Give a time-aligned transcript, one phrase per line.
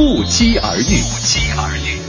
[0.00, 0.82] 不期而遇。
[0.82, 2.00] 不期而遇。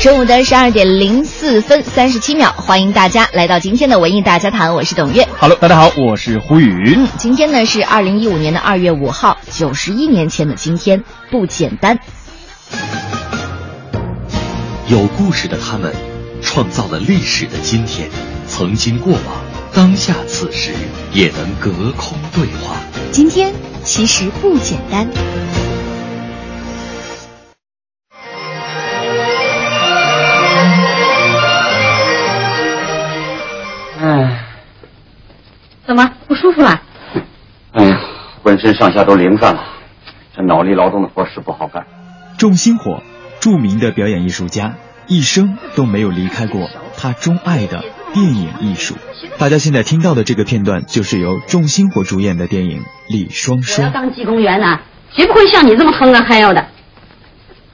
[0.00, 5.28] 中午的十二点零四分三十七秒，欢迎大家来到今天的文艺大家谈，我是董月。
[5.38, 6.94] Hello，大家好，我是胡宇。
[6.96, 11.98] 嗯，今天呢是二零一五年的二月五号，九十一年前的今天，不简单。
[14.88, 15.94] 有故事的他们，
[16.40, 18.08] 创造了历史的今天，
[18.48, 19.20] 曾经过往，
[19.76, 20.72] 当下此时
[21.12, 22.80] 也能隔空对话。
[23.12, 23.52] 今天
[23.84, 25.06] 其实不简单。
[34.00, 34.46] 哎，
[35.86, 36.80] 怎么不舒服了？
[37.72, 38.00] 哎呀，
[38.42, 39.62] 浑身上下都灵散了，
[40.34, 41.86] 这脑力劳动的活是不好干。
[42.38, 43.02] 仲星火，
[43.40, 47.84] 著名的表演艺术家，一生都没有离开过他钟爱的
[48.16, 48.96] 电影艺术。
[49.36, 53.88] 大家现在听到的这个片段，就是由仲星火主演的电影《李双我要》。
[53.90, 54.80] 嗯当技工员呢，
[55.14, 56.66] 绝不会像你这么哼啊嗨要的。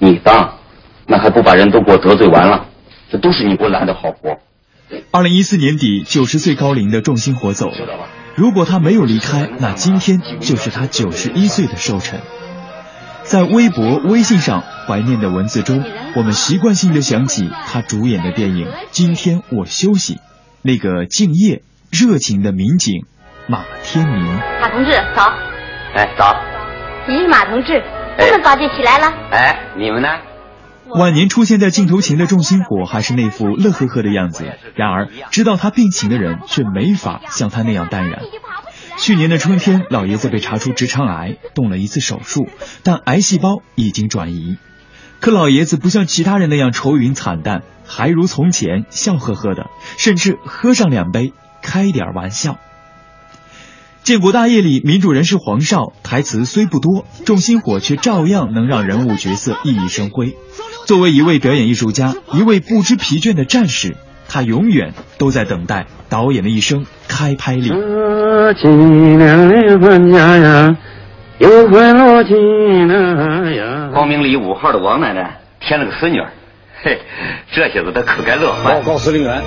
[0.01, 0.59] 你当，
[1.07, 2.67] 那还不把人都给我得罪完了？
[3.09, 4.39] 这都是你给我揽的好活。
[5.12, 8.09] 二零一四年底，九十岁高龄的仲星火走了。
[8.34, 12.19] 如果他没有离开，那今天就是他九十一岁的寿辰。
[13.23, 15.84] 在微博、微信上怀念的文字中，
[16.17, 20.15] 我们习惯性的想起他主演的电影《今天我休息》，
[20.65, 23.05] 那个敬业、热情的民警
[23.49, 24.25] 马天明。
[24.61, 25.33] 马同志早，
[25.95, 26.37] 哎，早。
[27.09, 27.83] 你是马同志，
[28.17, 29.13] 哎这么早就起来了？
[29.33, 30.09] 哎，你们呢？
[30.95, 34.45] 晚年出现在镜头前的众星火还是那副乐呵呵的样子，
[34.77, 38.21] 然而知道他病情的人却没法像他那样淡然。
[38.99, 42.47] 去年的春天，老爷子被查出直肠癌，动了一次手术，
[42.84, 44.59] 但癌细胞已经转移。
[45.22, 49.66] 可老爷子不像其他人那样愁云惨淡，还如从前笑呵呵的，
[49.97, 52.59] 甚至喝上两杯，开点玩笑。
[54.03, 60.34] 建国大业里，民主人士黄少台词虽不多，众星火却照样能让人物角色熠熠生辉。
[60.87, 63.97] 作为一位表演艺术家，一位不知疲倦的战士，
[64.28, 67.72] 他永远都在等待导演的一声开拍令。
[71.42, 73.91] 又快落起了呀。
[73.92, 76.30] 光明里五号的王奶奶添了个孙女儿，
[76.82, 77.00] 嘿，
[77.53, 78.75] 这下子她可该乐坏。
[78.75, 79.42] 报告司令员，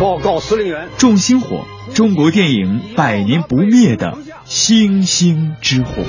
[0.00, 0.86] 报告司令员。
[0.96, 6.04] 众星火，中国电影百年不灭的星星之火。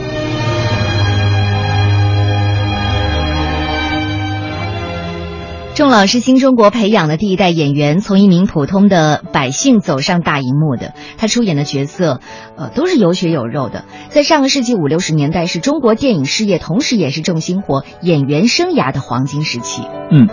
[5.75, 10.93] 仲老是新中国培养的第一代演员，从一名普通的百姓走上大荧幕的。
[11.17, 12.21] 他出演的角色，
[12.55, 13.83] 呃，都是有血有肉的。
[14.07, 19.83] 在上个世纪五六十年代，是中国电影事业，同时也是仲星火演员生涯的黄金时期。
[20.11, 20.29] 嗯，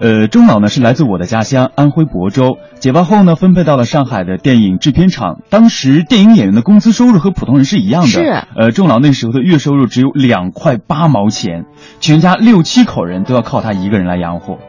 [0.00, 5.42] 呃，钟老呢是来自我的家乡安徽亳州，解放后呢分配到了上海的电影制片厂。
[5.50, 8.20] 当时电影演员的工资收入和普通人是一样的，是
[8.56, 11.66] 呃，钟老那时候的月收入只有两块八毛钱，
[12.00, 14.56] 全家六七口人都要靠他一个人来养活。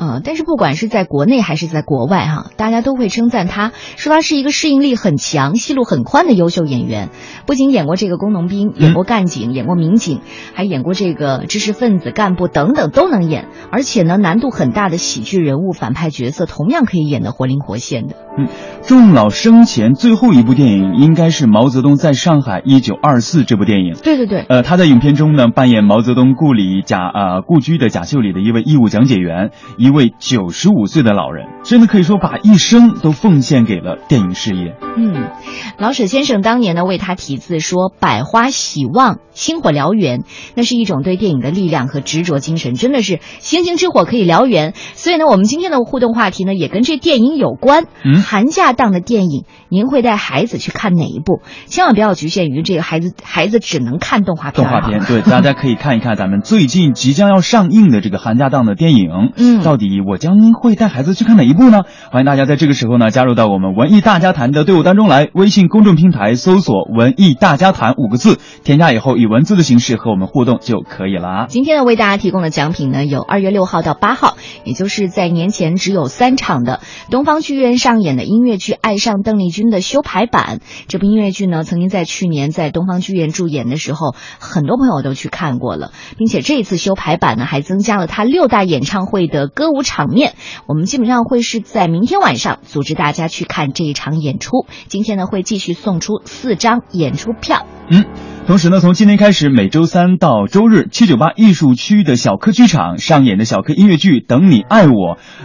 [0.00, 7.10] 呃，但是不管是在国内还是在国外哈，大家都会称赞他，说他是一个适应力很强、戏路很宽的优秀演员。
[7.44, 10.22] 不仅演过这个工农兵，演过干警，演过民警，
[10.54, 13.48] 还演过这个知识分子、干部等等都能演。
[13.70, 18.16] 而且呢，难度很大的喜剧人物、反派角色，同样可以演得活灵活现的。
[18.38, 18.48] 嗯，
[18.82, 23.96] 仲老生前最后一部电影应该是毛泽东在上海一九二四这部电影。
[24.02, 34.74] 对对对，呃，他在影片中呢扮演毛泽东故里贾呃故居的贾秀里的一位义务讲解员，一位九十五岁的老人，真的可以说把一生都奉献给了电影事业。
[34.96, 35.30] 嗯，
[35.78, 40.24] 老舍先生当年呢为他题字说：“百花喜旺，星火燎原。”
[40.54, 44.74] 那是一种对电影的力量和执着精神，真的是星星之火可以燎原。
[44.94, 47.84] 所以呢，我们今天的互动话题呢也跟这电影有关。
[48.04, 51.40] 嗯，寒假档的电影，您会带孩子去看哪一部？
[51.66, 54.64] 千万不要局限于这个孩子，孩子只能看动画片。
[54.64, 59.32] 动画片，对，大家可以看一看咱们最近即将要上映的这个寒假档的电影。
[59.36, 61.80] 嗯，到底我将会带孩子去看哪一部呢？
[62.12, 71.46] 欢迎大家在这个时候呢加入到我们文艺大家谈的队伍当中来，微信公众平台搜索“文艺大家谈”五个字，添加以后以文字的形式和我们互动就可以了。
[71.48, 76.80] 今天呢，为大家提供的奖品呢，有二月六号到八号，也就是在年前只有三场的
[77.10, 80.60] 东方剧院上演的音乐剧《爱上邓丽君》的修排版。
[80.88, 90.32] 这部音乐剧呢，曾经在去年在东方剧院驻演的时候，很多朋友都去看过了，并且这一次修排版呢，还增加了他六大演唱会的歌舞场面。
[90.66, 94.64] 我们基本上会是在明天晚上组织大家去看这一场演出。
[94.88, 97.66] 今天呢，会继续送出四张演出票。
[97.90, 98.06] 嗯。
[98.46, 104.90] 同时呢，从今天开始，每周三到周日，七九八艺术区的小柯剧场上演的小柯音乐剧《等你爱我》。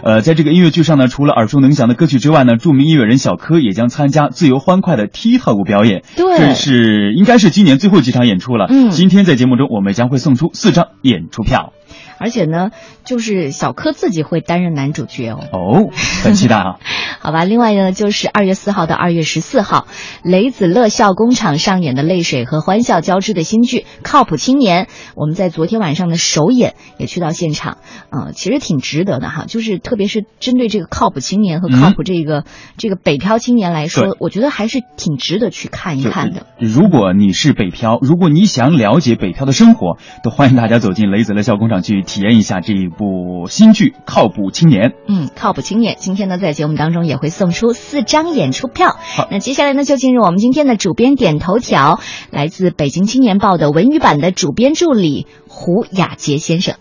[0.02, 6.04] 呃，在这个音乐剧上呢，除了耳熟能详的歌曲之外呢，著名音乐人小柯也将参加自由欢快的踢踏舞表演。
[6.16, 8.66] 对，这是应该是今年最后几场演出了。
[8.70, 11.74] 嗯，今天在节目中，我们将会送出四张演出票。
[12.18, 12.72] 而且呢，
[13.04, 15.40] 就是小柯自己会担任男主角哦。
[15.52, 15.90] 哦，
[16.24, 16.76] 很期待啊！
[17.20, 19.88] 好吧，另外呢，就是二月四号到二月十四号，
[20.24, 24.86] 雷子乐笑工厂上演的泪水和欢笑交织的新剧《靠谱青年》，
[25.16, 27.80] 我们在昨天晚上的首演也去到现场，
[28.12, 29.46] 嗯，其实挺值得的哈。
[29.48, 32.44] 就是特别是针对这个靠谱青年和靠谱这个、嗯、
[32.78, 36.46] 这个北漂青年来说，我觉得还是挺值得去看一看的。
[36.60, 42.04] 如果你是北漂，如果你想了解北漂的生活，都欢迎大家走进雷子乐笑工厂去。
[42.06, 44.90] 体验一下这一部新剧《靠谱青年》。
[45.08, 48.98] 嗯，靠谱青年，今天呢在节目当中也会送出四张演出票。
[49.30, 52.00] 那接下来呢就进入我们今天的主编点头条，
[52.32, 56.76] 来自北京青年报的文娱版的主编助理胡雅杰先生。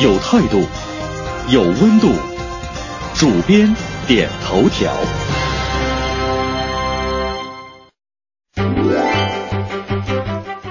[0.00, 0.62] 有态度，
[1.50, 2.08] 有温度，
[3.14, 3.74] 主编
[4.06, 4.92] 点头条。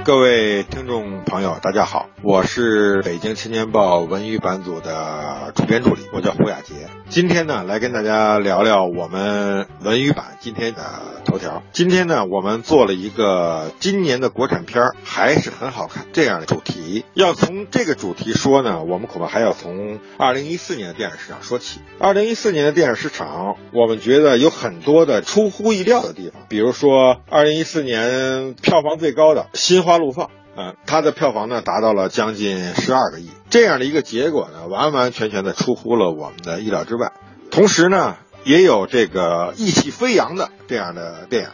[0.07, 6.87] 各位听众朋友，大家好，我是北京青年报文娱版组的主编助理，我叫胡雅杰。
[7.09, 10.81] 今天呢，来跟大家聊聊我们文娱版今天的
[11.25, 11.61] 头条。
[11.73, 17.03] 今天呢，我们做了一个今年的国产片还是很好看这样的主题。
[17.13, 21.81] 要从这个主题说呢，我们恐怕还要从二零一四年的电影市场说起。
[21.99, 30.27] 二零一四年的电影市场，我们觉得有很多的出乎意料的地方，比如说二零一四年票房最高的《心花怒放》。
[30.57, 37.11] 啊，它的票房呢达到了将近十二个亿，这样的一个结果呢，完完全全的出乎了我们的意料之外。
[37.51, 41.49] 同时呢，也有这个意气飞扬的这样的电影，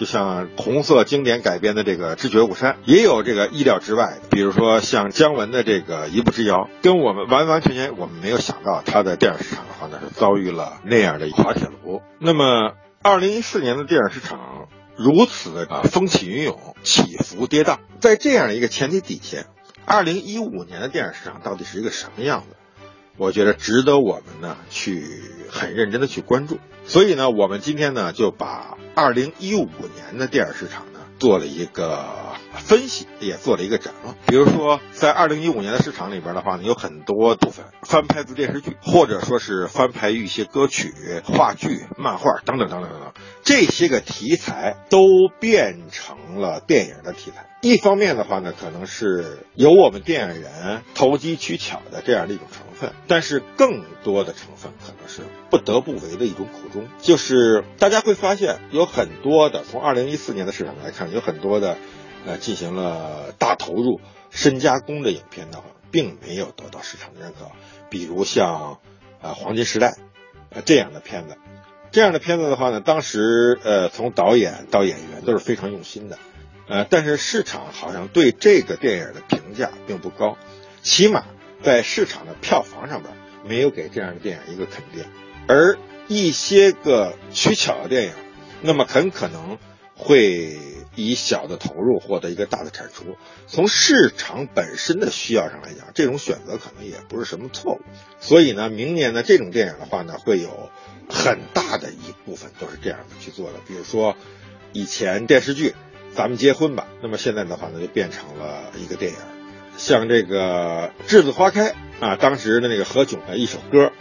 [0.00, 12.02] 就像红色经典改编的这个《知觉巫山》，也有这个意料之外，比如说像姜文的这个《一步之遥》，跟我们完完全全我们没有想到，他的电影市场的话呢是遭遇了那样的滑铁卢。
[12.18, 12.72] 那么，
[13.02, 14.66] 二零一四年的电影市场。
[14.98, 17.78] 如此的啊，风起云涌，起伏跌宕。
[18.00, 19.46] 在这样一个前提底下，
[19.86, 22.56] 二零一五年的电影市场到底是一个什么样子？
[23.16, 25.04] 我觉得值得我们呢去
[25.50, 26.58] 很认真的去关注。
[26.84, 34.14] 所以呢，我们今天呢就把二零一五年的电影市场呢做了一个分析，也做了一个展望。
[34.26, 40.92] 比如说，在二零一五年的市场里边的话呢，有很多部分翻拍自电视剧，或者说是翻拍一些歌曲、
[41.24, 43.12] 话剧、漫画等等等等等等。
[43.42, 45.00] 这些个题材都
[45.40, 47.46] 变成了电影的题材。
[47.60, 52.67] 一方面的话呢，可能是有我们电影人投机取巧的这样的一种成
[53.06, 56.88] 但是更多的成分可能是不得不为的一种苦衷。
[57.00, 61.76] 就是大家会发现，有很多的从二零一四年的市场来看，有很多的
[62.26, 67.50] 呃进行了大投入、深加工的影片的话，并没有得到市场的认可。
[67.90, 68.78] 比如像
[69.20, 69.88] 啊《黄金时代》
[70.50, 71.36] 呃这样的片子。
[71.90, 76.18] 这样的片子的话呢，当时呃从导演到演员都是非常用心的，
[76.68, 80.36] 呃，但是市场好像对这个电影的评价并不高，
[80.82, 81.24] 起码
[81.62, 85.04] 在市场的票房上边没有给这样的电影一个肯定。
[85.46, 88.12] 而一些个取巧的电影，
[88.62, 89.58] 那么很可能
[89.94, 90.58] 会
[90.94, 93.16] 以小的投入获得一个大的产出。
[93.46, 97.80] 从市场本身的需要上来讲，这种选择可能也不是什么错误。
[98.20, 100.70] 所以呢，明年呢这种电影的话呢，会有。
[101.10, 104.14] 很大的一部分都是这样的去做的，比如说
[104.74, 105.70] 以前电视剧
[106.14, 109.37] 《咱们结婚吧》，那么现在的话呢，就变成了一个电影。
[109.78, 111.70] 像这个《栀子花开》
[112.00, 113.92] 啊，当时的那个何炅的一首歌，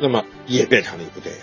[0.00, 1.40] 那么也变成了一部电影。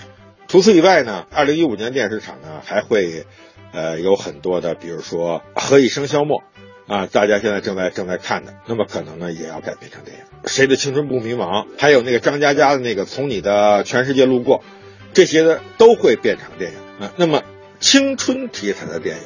[0.49, 3.25] 除此以外呢，二零一五年电视市场呢还会
[3.71, 6.43] 呃有很多的，比如说《何以笙箫默》
[6.93, 10.23] 啊，大家现在正在正在看的，那么可能呢也要改编成电影。
[10.45, 11.67] 谁的青春不迷茫？
[11.77, 14.59] 还有那个张嘉佳的那个《从你的全世界路过》。
[15.13, 17.13] 这些呢都会变成电影啊。
[17.17, 17.43] 那么
[17.79, 19.23] 青春题材的电影，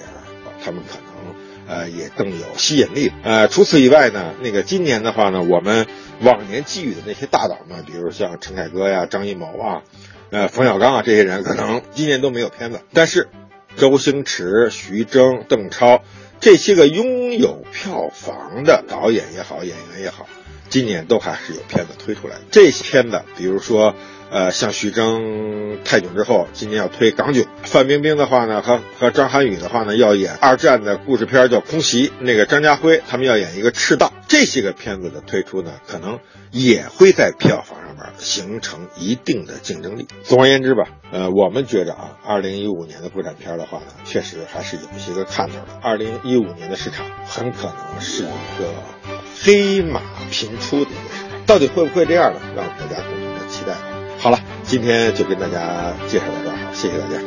[0.62, 1.34] 他们可能
[1.68, 3.12] 呃，也更有吸引力。
[3.24, 5.86] 呃，除此以外呢，那个今年的话呢，我们
[6.22, 9.84] 往年寄予的那些大导们，比如像陈凯歌呀、张艺谋啊、
[10.30, 12.82] 呃冯小刚啊这些人，可能今年都没有片子。
[12.94, 13.28] 但是，
[13.76, 16.02] 周星驰、徐峥、邓超
[16.40, 20.28] 这些个拥有票房的导演也好、演员也好，
[20.70, 22.36] 今年都还是有片子推出来。
[22.50, 23.94] 这些片子，比如说。
[24.30, 27.46] 呃，像徐峥泰囧之后，今年要推港囧。
[27.64, 32.10] 范冰冰的话呢，和和张涵予的话呢，要演二战的故事片叫《空袭》。
[32.20, 34.14] 那个张家辉他们要演一个赤道。
[34.28, 36.20] 这些个片子的推出呢，可能
[36.52, 40.08] 也会在票房上面形成一定的竞争力。
[40.24, 45.80] 总而言之吧，呃，我们觉着啊，二零一五年的国产片的话呢，确实还是有一些个看头的。
[45.82, 48.74] 二零一五年的市场很可能是一个
[49.42, 52.42] 黑马频出的一个市场，到底会不会这样呢？
[52.56, 53.17] 让大家。
[54.28, 57.18] 好了，今天就跟大家介绍到这儿，谢谢大家。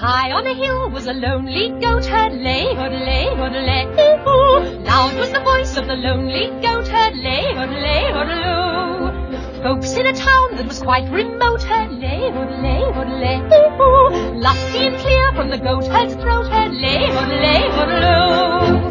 [0.00, 3.86] High on a hill was a lonely goat herd, lay, lay, lay,
[4.26, 4.82] ooh.
[4.84, 8.89] Loud was the voice of the lonely goat herd, lay, lay, lay.
[9.62, 12.80] Folks in a town that was quite remote, lay, lay,
[13.20, 13.36] lay,
[13.78, 14.40] ooh.
[14.40, 18.89] Lusty and clear from the goat herd's throat, lay, lay, lay.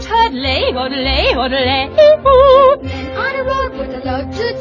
[0.00, 2.82] old hurdley, odley, odley, oo.
[2.82, 4.52] Men on a road with a load too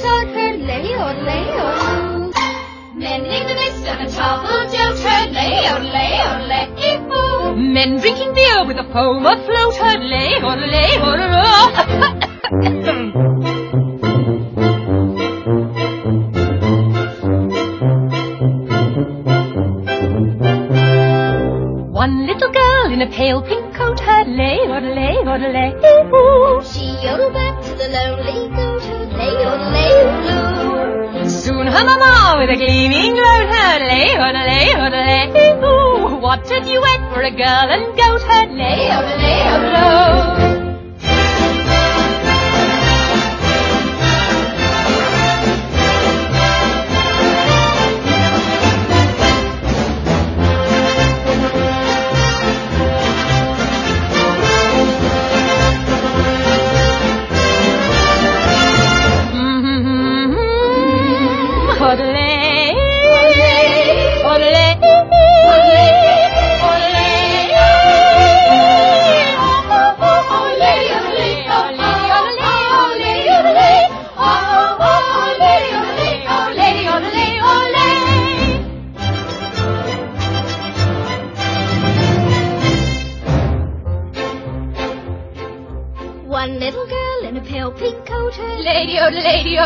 [0.68, 2.32] lay, or lay, oo.
[2.96, 5.00] Men in the mist on a topple jolt,
[5.32, 6.14] lay, or lay,
[6.98, 7.56] oo.
[7.56, 12.30] Men drinking beer with a foam afloat, hurdley, odley, odley,
[22.04, 23.59] One little girl in a pale pink
[24.84, 25.72] lay, lay, lay,
[26.14, 26.62] ooh.
[26.64, 29.34] She yodeled back to the lonely goat herd, lay,
[29.76, 29.92] lay,
[31.14, 36.16] lay, Soon her mama with a gleaming road had lay, lay, lay, ooh.
[36.20, 38.90] What a duet for a girl and goat herd, lay,
[39.24, 40.39] lay,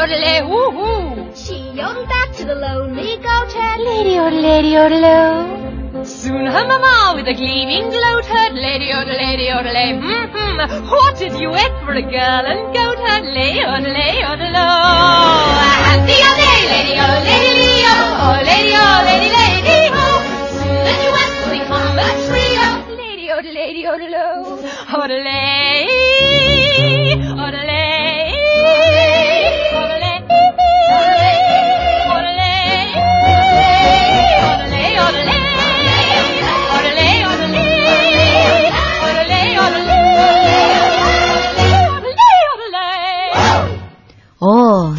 [0.09, 1.31] Lady, hoo hoo.
[1.33, 3.79] She yodeled back to the lonely goatherd.
[3.79, 6.03] Lady oh, lady odel, oh.
[6.03, 8.53] Soon her mama with a gleaming gloatherd.
[8.53, 10.89] Lady oh, lady odel, mm-hmm.
[10.89, 13.23] What did you eat for a girl and goatherd?
[13.33, 14.67] Lay oh, lay odel, oh lo.
[15.87, 17.95] Handy oh day, lady oh, lady leo,
[18.27, 20.05] oh lady oh, lady lady ho.
[20.51, 22.67] Soon the new west will become a trio.
[22.99, 24.59] Lady oh, lady odel, oh.
[24.99, 25.23] Odel,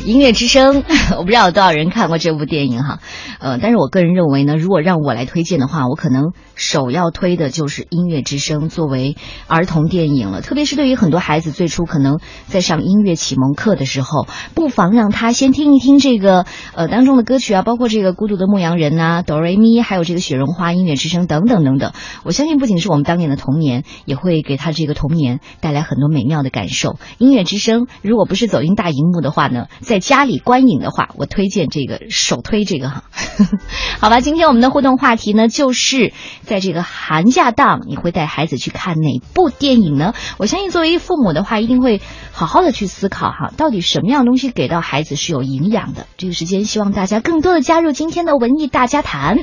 [0.05, 0.85] 音乐之声，
[1.17, 3.01] 我不知道有多少人看过这部电影哈，
[3.45, 10.41] 呃，但是我个人认为呢，如果让我来推荐的话，我可能首要推的就是《音乐之声》作为儿童电影了。
[10.41, 21.93] 特别是对于很多孩子最初可能在上音乐启蒙课的时候，不妨让他先听一听这个呃当中的歌曲啊，包括这个《孤独的牧羊人》呐、哆瑞咪，还有这个《雪绒花》《音乐之声》等等等等。
[22.25, 26.97] 我相信不仅是我们当年的童年，也会给他这个童年带来很多美妙的感受。
[27.19, 33.05] 音乐之声，如果不是走进大荧幕的话呢，在家里观影的话，我推荐这个首推这个哈。
[34.01, 36.13] 好吧，今天我们的互动话题呢，就是
[36.45, 40.15] 在这个寒假档，你会带孩子去看哪部电影呢？
[40.39, 42.01] 我相信作为父母的话，一定会
[42.33, 46.07] 好好的去思考哈，到底什么样东西给到孩子是有营养的。
[46.17, 49.39] 这个时间，希望大家更多的加入今天的文艺大家谈。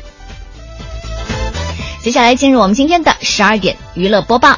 [2.01, 4.57] 接下来进入我们今天的十二点娱乐播报。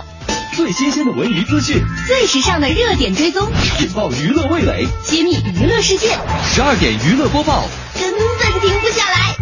[0.54, 3.50] 最新鲜的文娱资讯，最时尚的热点追踪，
[3.82, 6.16] 引爆娱乐味蕾，揭秘娱乐世界。
[6.44, 7.64] 十二点娱乐播报，
[8.00, 8.22] 根本
[8.64, 9.36] 停不下来。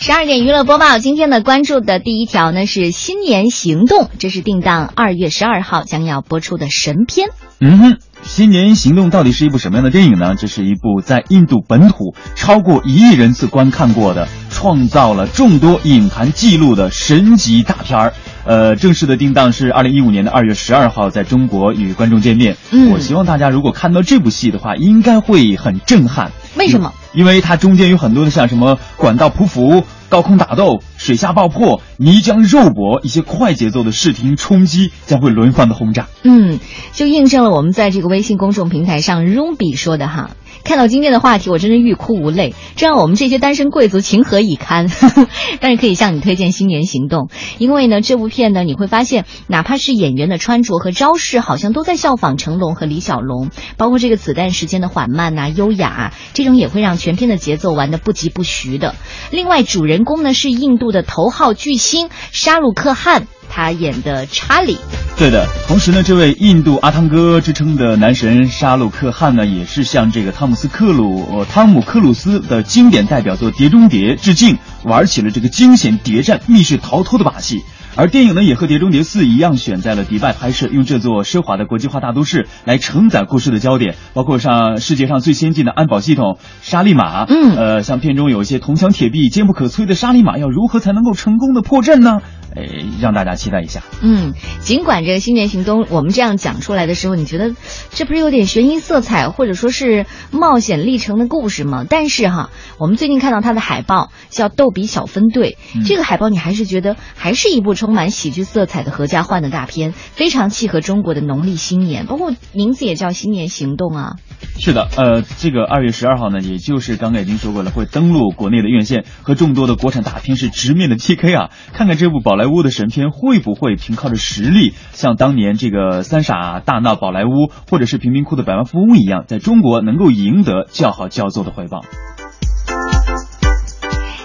[0.00, 7.28] 十二点娱乐播报，今天呢关注的第一条呢是《新年行动》，这是定档二月十二号将要播出的神片。
[7.60, 10.34] 嗯哼，《新年行动》到底是一部什么样的电影呢？
[10.36, 18.12] 这是一部在印度本土超过一亿人次观看过的，创造了众多影坛纪录的神级大片儿。
[18.44, 22.56] 呃，正式的定档是二零一五年的二月十二号，在中国与观众见面。
[22.70, 26.30] 嗯我希望大家如果看到这部戏的话，应该会很震撼。
[26.58, 26.92] 为什么？
[27.14, 36.08] 因为它中间有很多的像什么管道匍匐、高空打斗、水下爆破、泥浆肉搏，一些快节奏的视听冲击将会轮番的轰炸。
[36.24, 36.58] 嗯，
[36.92, 40.30] 就印证了我们在这个微信公众平台上 Ruby 说的哈。
[40.64, 44.88] 看到今天的话题，我真是欲哭无泪，这让我们这些单身贵族情何以堪？
[45.60, 47.26] 但是可以向你推荐《新年行动》，
[47.58, 58.94] 因为呢，这部片呢，你会发现，哪怕是演员的穿着和招式，好像都在效仿成龙和李小龙，包括这个子弹时间的缓慢呐、优雅，这种也会让全片的节奏玩得不疾不徐的。
[59.30, 64.78] 另外，主人公呢是印度的头号巨星沙鲁克汗，他演的查理。
[65.16, 77.64] 对的，同时呢，这位印度阿汤哥之称的男神沙鲁克汗呢，也是向这个汤姆斯克鲁、汤姆克鲁斯的经典代表作《碟中谍》致敬，玩起了这个惊险谍战、密室逃脱的把戏。
[77.96, 92.20] 而电影呢，也和《碟中谍四》一样，选在了迪拜拍摄，用这座奢华的国际化大都市来承载故事的焦点，包括上世界上最先进的安保系统沙利马，嗯呃，像片中有一些铜墙铁壁、坚不可摧的沙利马，要如何才能够成功的破阵呢？
[92.56, 92.62] 哎，
[93.00, 93.82] 让大家期待一下。
[94.00, 97.54] 嗯，尽管这个《新年行动》我们这样讲出来的时候，你觉得
[97.90, 101.84] 这不是有点悬疑色彩，或者说是冒险历程的故事吗？
[101.88, 114.16] 但是哈，我们最近看到它的海报叫《逗比小分队》，嗯这个海报你还是觉得还是一部充充满喜剧色彩的合家欢的大片，非常契合中国的农历新年，包括名字也叫《新年行动》啊。
[114.58, 121.50] 是的，呃，这个二月十二号呢，也就是刚才已经说过了，会登陆国内的院线，和众多的国产大片是直面的 PK 啊。
[121.72, 127.28] 看看这部宝莱坞的神片会不会凭靠着实力，像当年这个《三傻大闹宝莱坞》
[127.70, 131.80] 或者是《贫民窟的百万富翁》一样，在中国能够赢得叫好叫座的回报。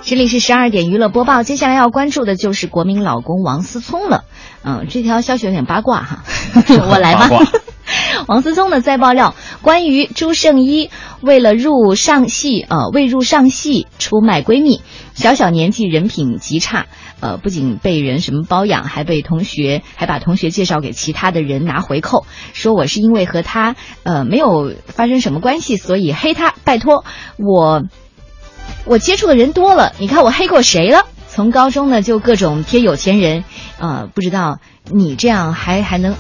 [0.05, 4.25] 这里是十二点娱乐播报，接下来要关注的就是国民老公王思聪了。
[4.63, 6.23] 嗯，这条消息有点八卦哈，
[6.89, 7.29] 我来吧。
[8.27, 10.89] 王思聪呢在爆料关于朱圣一
[11.21, 14.81] 为了入上戏，呃，未入上戏出卖闺蜜，
[15.13, 16.87] 小小年纪人品极差，
[17.21, 26.53] 呃，不仅被人什么包养，还被同学还把同学介绍给其他的人拿回扣，说我是因为和他呃没有发生什么关系，所以黑他。
[26.65, 27.05] 拜托
[27.37, 27.83] 我。
[28.85, 31.05] 我接触的人多了，你看我黑过谁了？
[31.27, 33.43] 从高中呢就各种贴有钱人，
[33.79, 34.59] 呃，不知道
[34.91, 36.13] 你这样还还能，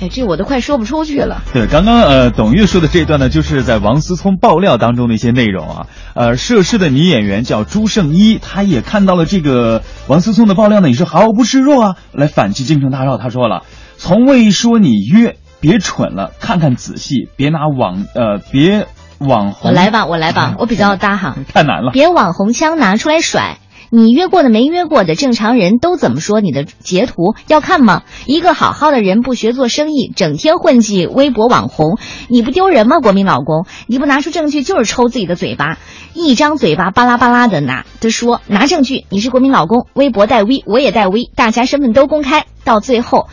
[0.00, 1.40] 哎，这我都快说不出去了。
[1.54, 5.86] 对，刚刚呃，董月说的这段呢，就是在王思聪爆料当中的一些内容啊。
[6.14, 13.16] 呃，涉事的女演员叫朱圣一，她也看到了这个王思聪的爆料呢，也是毫不示弱啊，来反击京城大少。
[13.16, 13.62] 她说了，
[13.96, 18.86] 从未说你约，别蠢了，看看仔细，别拿网呃，别
[19.18, 19.70] 网红。
[19.70, 21.90] 我来吧，我来吧，我比较搭哈，太难了。
[21.92, 23.58] 别网红枪拿出来甩。
[23.90, 26.42] 你约过的没约过的，正常人都怎么说？
[26.42, 28.02] 你的截图要看吗？
[28.26, 32.98] 一个好好的人不学做生意，整天混迹微博网红，你不丢人吗？
[32.98, 35.78] 国民老公，你不拿出证据就是抽自己的嘴巴，
[36.12, 43.28] 一张嘴巴巴拉巴拉的拿的说，拿证据，你是国民老公，微博带 V，我也带 V，大家身份都公开，到最后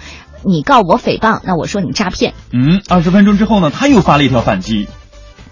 [0.46, 2.34] 你告我诽谤，那我说你诈骗。
[2.54, 4.88] 嗯，二十分钟之后呢，他又发了一条反击，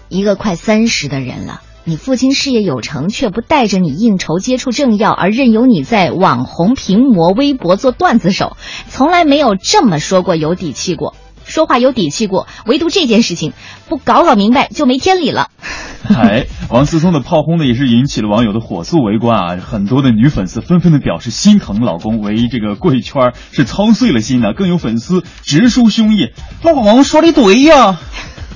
[0.08, 1.60] 一个快三十的人了。
[1.84, 8.56] 你父亲事业有成，却不带着你应酬接触政要，而任由你在网红、屏模、微博做段子手，
[8.88, 11.14] 从来没有这么说过有底气过，
[11.44, 13.52] 说话有底气过，唯独这件事情
[13.88, 15.50] 不搞搞明白就没天理了。
[16.08, 19.56] 哎，王思聪的炮轰呢，也是引起了网友的火速围观啊！
[19.56, 24.52] 很多的女粉丝纷纷的表示心疼老公，为这个贵圈是操碎了心呢。
[24.54, 27.98] 更有粉丝直抒胸臆：“老王说的对呀。”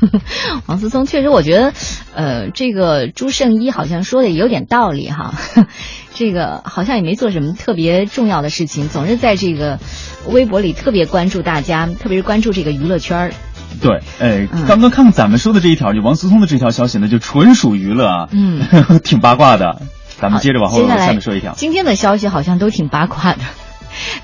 [0.66, 1.72] 王思聪确实，我觉得，
[2.14, 5.34] 呃，这个朱圣一好像说的也有点道理哈。
[6.14, 9.78] 这个好像也没做什么特别重要的事情，总是在这个
[10.26, 13.32] 微博里特别关注大家，特别是关注这个娱乐圈儿。
[13.80, 18.62] 对，哎，嗯刚刚看咱们说的这一条，就王思聪的这条消息呢，就纯属娱乐啊，嗯，
[19.04, 19.82] 挺八卦的。
[20.20, 21.52] 咱们接着往后下面说一条。
[21.56, 23.38] 今天的消息好像都挺八卦的。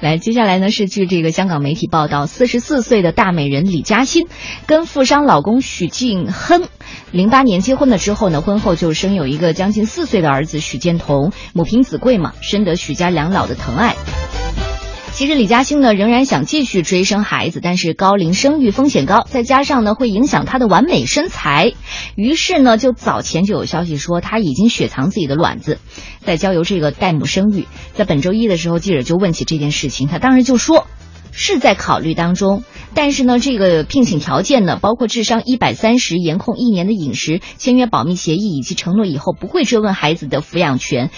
[0.00, 4.26] 来，接下来呢是据这个香港媒体报道，四十四岁的大美人李嘉欣
[4.66, 6.68] 跟富商老公许晋亨，
[7.10, 13.94] 零八年结婚了之后呢，婚后就生有一个将近四岁的儿子许建彤，母凭子贵嘛，深得许家两老的疼爱。
[15.14, 21.72] 其实李嘉欣呢仍然想继续追生孩子，但是高龄生育风险高，再加上呢会影响她的完美身材，
[22.16, 25.78] 于是呢就早前就有消息说她已经雪藏自己的卵子，
[26.24, 27.68] 在交由这个代母生育。
[27.92, 30.88] 在本周一的时候，记者就问起这件事情，她当时就说
[31.30, 41.10] 是在考虑当中，但是呢这个聘请条件呢包括智商一百三十、严控一年的饮食、签约保密协议以及承诺以后不会追问孩子的抚养权。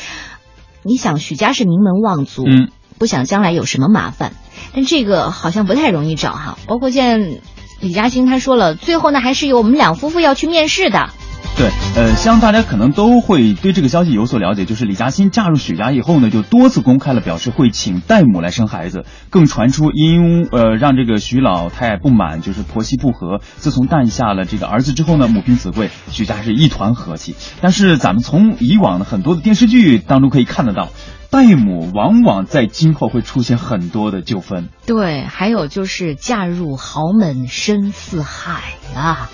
[0.83, 2.69] 你想，许家是名门望族，嗯。
[2.99, 4.33] 不想将来有什么麻烦，
[4.75, 6.59] 但这个好像不太容易找哈。
[6.67, 7.41] 包括现在
[7.81, 11.11] 李嘉欣他说了，最后呢还是由我们两夫妇要去面试的。
[11.59, 23.41] 对，呃，相信大家可能都会对这个消息有所了解，就是李嘉欣嫁入许家以后呢，就多次公开了表示会请代母来生孩子，更传出因呃让这个许老太太不满，就是婆媳不和。
[23.57, 27.35] 自从诞下了这个儿子之后呢，母凭子贵，许家是一团和气。
[27.63, 30.91] 但是咱们从以往的很多的电视剧当中可以看得到。
[31.37, 38.63] 代母往往在今后会出现很多的纠纷，对，还有就是嫁入豪门深似海
[38.95, 39.29] 啊。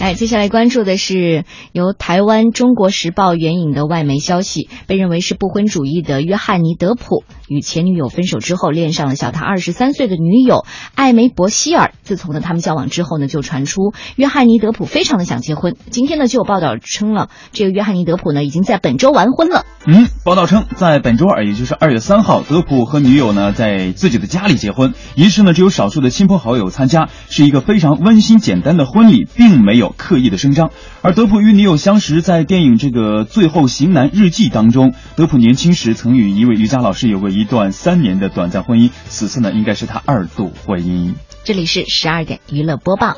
[0.00, 11.92] 来，接下来关注的是由台湾《中国时报》援引的外媒消息，被认为是不婚主义的约翰尼·德普与前女友分手之后，恋上了小他二十三岁的女友艾梅伯希尔。
[12.02, 15.74] 自从呢他们交往之后呢，就传出约翰尼·德普非常的想结婚。
[15.88, 19.64] 今天呢就有报道称了，这个约翰尼·德普呢已经在本周完婚了。
[19.86, 29.83] 嗯，报道称在本周二，也就是二月三号，德普和女友呢在自己的家里结婚，仪式呢只有少数的亲朋好友参加，是一个非常温馨简单的婚礼，并没有。
[29.90, 30.70] 刻意的声张，
[31.02, 34.94] 而德普与女友相识在电影这个《最后型男日记》当中。
[35.16, 41.14] 德普年轻时曾与一位瑜伽老师有过一段三年的短暂婚姻，此次呢应该是他二度婚姻。
[41.44, 43.14] 这里是十二点娱乐播报。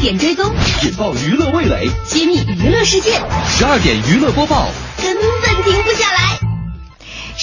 [0.00, 3.20] 点追踪，引爆娱乐味蕾，揭秘娱乐世界。
[3.56, 4.68] 十二点娱乐播报，
[5.02, 6.33] 根本停不下来。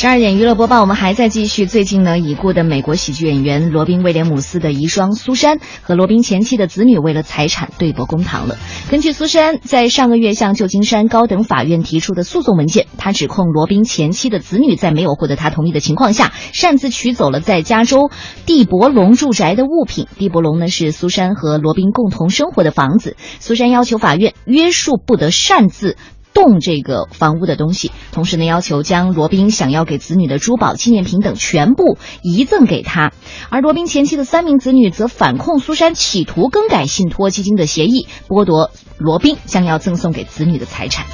[0.01, 1.67] 十二点娱乐播报，我们还在继续。
[1.67, 8.57] 最近呢，已故的美国喜剧演员罗宾·威廉姆斯的遗孀苏珊和罗宾前妻的子女为了财产对簿公堂了。
[8.89, 18.09] 根据苏珊在上个月向旧金山高等法院提出的诉讼文件，他指控罗宾前妻的子女在没有获得他同意的情况下，擅自取走了在加州
[18.47, 20.07] 蒂伯龙住宅的物品。
[20.17, 23.17] 蒂伯龙呢是苏珊和罗宾共同生活的房子。
[23.39, 25.95] 苏珊要求法院约束不得擅自。
[26.33, 33.11] 动这个房屋的东西，同时呢，要求将罗宾想要给子女的珠宝、纪念品等全部遗赠给他。
[33.49, 41.05] 而罗宾前妻的三名子女则反控苏珊企图更改信托基金的协议，剥夺罗宾将要赠送给子女的财产。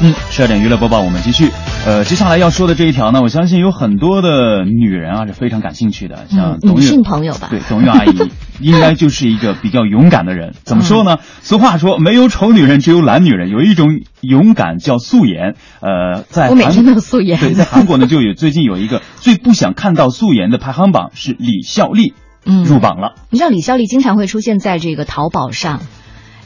[0.00, 1.48] 嗯，十二点娱乐播报，我们继续。
[1.86, 7.48] 呃，接下来要说的这一条呢，我相信有很多的女人啊是非常感兴趣的，像董女性朋友吧。
[7.50, 8.10] 对，董玉阿姨
[8.60, 10.54] 应该就是一个比较勇敢的人。
[10.64, 11.18] 怎么说呢？
[11.42, 13.50] 俗话说，没有丑女人，只有懒女人。
[13.50, 15.54] 有一种勇敢叫素颜。
[15.80, 17.38] 呃，在我每天都素颜。
[17.38, 23.14] 对，在韩国呢，就有最近有一个最不想看到素颜的排行榜，是李孝利，嗯，入榜了。
[23.30, 25.80] 你知道李孝利经常会出现在这个淘宝上，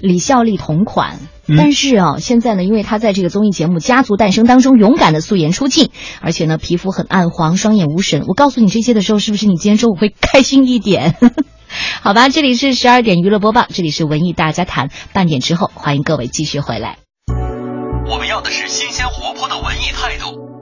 [0.01, 1.17] 李孝利同款。
[1.57, 8.25] 但是啊，现在呢，因为他在这个综艺节目《家族诞生》当中勇敢的素颜出镜，而且呢，皮肤很暗黄，双眼无神。
[8.27, 11.15] 我告诉你这些的时候，是不是你今天中午会开心一点？
[12.03, 16.99] 好吧，这里是十二点娱乐播报，这里是文艺大家谈，半点之后欢迎各位继续回来。
[18.09, 20.56] 我们要的是新鲜活泼的文艺态度，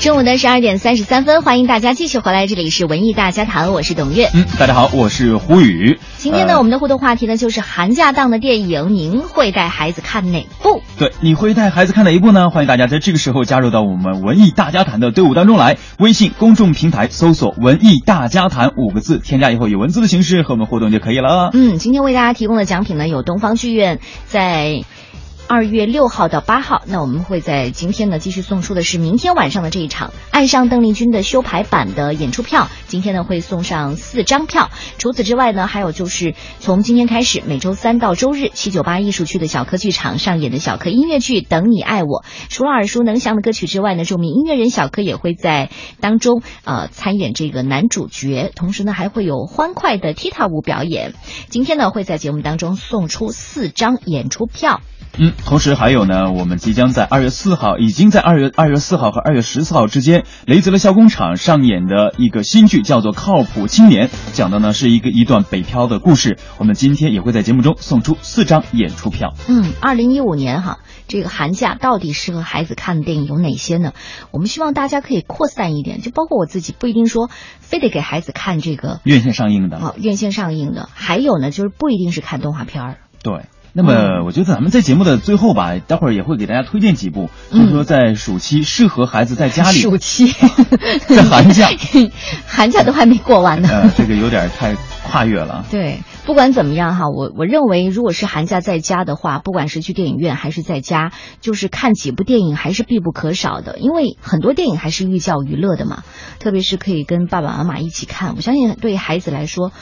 [0.00, 4.28] 中午的十二点三十三分，欢迎大家继续回来，这里是文艺大家谈，我是董月。
[4.34, 5.98] 嗯，大家好，我是胡宇。
[6.18, 10.82] 今天呢，我们的互动话题呢就是寒假档的电影，您会带孩子看哪部？
[10.98, 12.50] 对，你会带孩子看哪一部呢？
[12.50, 15.78] 欢迎大家在这个时候加入到我们文艺大家谈的队伍当中来。
[15.98, 21.50] 微信公众平台搜索“文艺大家谈”五个字，添加以后以文字的形式和我们互动就可以了。
[21.52, 24.82] 嗯，今天为大家提供的奖品呢，有东方剧院在。
[25.52, 32.70] 二月六号到八号，那我们会在今天呢继续送出的是明天晚上的这一场《爱上邓丽君》的修排版的演出票。
[32.86, 34.70] 今天呢会送上四张票。
[34.96, 42.22] 除此之外呢，还有就是从今天开始，每周三到周日，七九八艺术区的小科剧场上演的小科音乐剧《等你爱我》。
[42.48, 45.68] 除了耳熟能详的歌曲之外呢，著名音乐人小柯也会在
[46.00, 51.12] 当中呃参演这个男主角，同时呢还会有欢快的踢踏舞表演。
[51.50, 54.80] 今天呢会在节目当中送出四张演出票。
[55.18, 66.38] 嗯，同时还有呢，我们即将在二月四号，已经在二月二月四号和二月十四号之间，雷泽的笑工厂上演的一个新剧叫做《靠谱青年》，讲的呢是一个一段北漂的故事。
[66.56, 69.34] 我们今天也会在节目中送出四张演出票。
[69.48, 73.92] 嗯，二零一五年哈，这个寒假到底适合孩子看的电影有哪些呢？
[74.30, 77.28] 我们希望大家可以扩散一点，就包括我自己，不一定说
[77.60, 82.96] 非得给孩子看这个院线上映的哦，院线上映的，还有呢，就是不一定是看动画片儿。
[83.22, 83.42] 对。
[83.74, 89.78] 那么，我觉得咱们在节目的最后吧，待会儿也会给大家推荐几部，就是说在暑期适合孩子在家里。
[89.78, 90.30] 暑期，
[91.08, 91.70] 在寒假，
[92.46, 93.68] 寒假都还没过完呢。
[93.70, 95.64] 呃，这个有点太跨越了。
[95.72, 106.02] 对，不管怎么样哈，我我认为，如果是寒假在家的话，不管是去电影院还是在家，就是看几部电影还是必不可少的，因为很多电影还是寓教于乐的嘛，
[106.40, 108.34] 特别是可以跟爸爸妈妈一起看。
[108.36, 109.72] 我相信对孩子来说，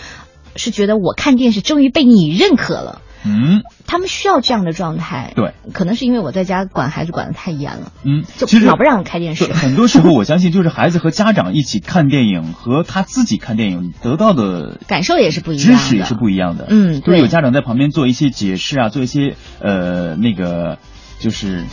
[0.54, 3.02] 是觉得我看电视终于被你认可了。
[3.24, 5.32] 嗯，他们需要这样的状态。
[5.36, 7.92] 对，可能是因为我在家管孩子管的太严了。
[8.04, 9.52] 嗯，就其实老不让开电视。
[9.52, 16.66] 很多时候，我相信就是孩子和家长一起看电影，和他自己看电影得到的感受也是不一样的，知识也是不一样的。
[16.70, 20.78] 嗯，都有家长在旁边做一些解释啊，做一些呃那个
[21.18, 21.64] 就是。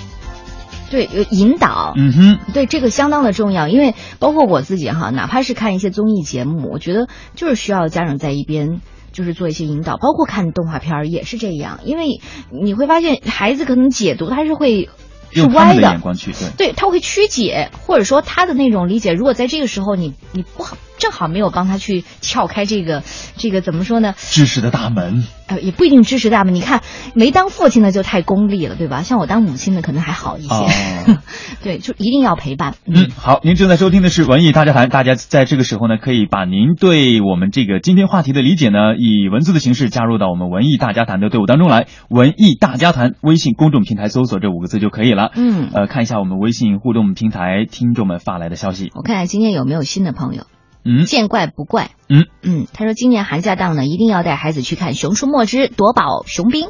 [0.90, 8.80] 对，有引导，嗯哼，对这个相当的重要，因为包括我自己哈，哪怕是看一些综艺节目，我觉得就是需要家长在一边。
[9.18, 14.90] 就是做一些引导，包括看动画片儿也是这样，因为你会发现孩子可能解读他是会
[15.32, 23.04] 是歪的眼光去对，对他会曲解，或者说他的那种理解，如果在这个时候你你不好正好没有帮他去撬开这个
[23.36, 24.14] 这个怎么说呢？
[24.18, 25.24] 知识的大门。
[25.48, 26.54] 呃，也不一定知识大门。
[26.54, 26.82] 你看，
[27.16, 29.02] 没当父亲的就太功利了，对吧？
[29.04, 30.54] 像我当母亲的可能还好一些。
[30.54, 30.68] 哦、
[31.64, 32.76] 对，就一定要陪伴。
[32.86, 41.88] 嗯，好，您正在收听的是文艺大家谈，大家在这个时候呢，可以把您对我们这个今天话题的理解呢，以文字的形式加入到我们文艺大家谈的队伍当中来。
[42.10, 45.32] 文艺大家谈微信公众平台搜索这五个字就可以了。
[45.34, 48.92] 嗯，呃，看一下我们微信互动平台听众们发来的消息。
[48.94, 50.44] 我看看今天有没有新的朋友。
[50.84, 51.92] 嗯，见怪不怪。
[52.10, 56.68] 嗯嗯，他说今年寒假档呢，一定要带孩子去看《熊出没之夺宝熊兵》。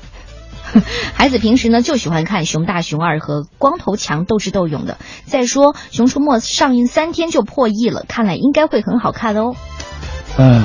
[1.15, 4.97] 孩子平时呢就喜欢看熊大、熊二和光头强斗智斗勇的。
[5.25, 9.55] 再说《熊出没》上映三天就破亿了，看来应该会很好看哦。
[10.37, 10.61] 呃，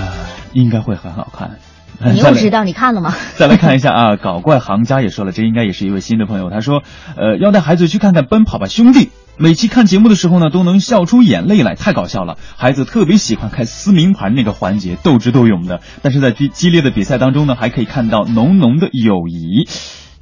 [0.52, 1.58] 应该会很好看。
[2.04, 3.14] 你 又知道你看了吗？
[3.36, 6.50] 再来看一下啊，搞怪行家也说了，这应该也是一位新的朋友。
[6.50, 6.82] 他说，
[7.16, 9.06] 呃，要带孩子去看看《奔跑吧兄弟》，
[9.38, 12.36] 每期看节目的时候呢，都能笑出眼泪来，太搞笑了。
[12.56, 15.80] 孩子特别喜欢看撕名牌那个环节，斗智斗勇的。
[16.02, 19.68] 但是在激激烈的比赛当中呢，还可以看到浓浓的友谊。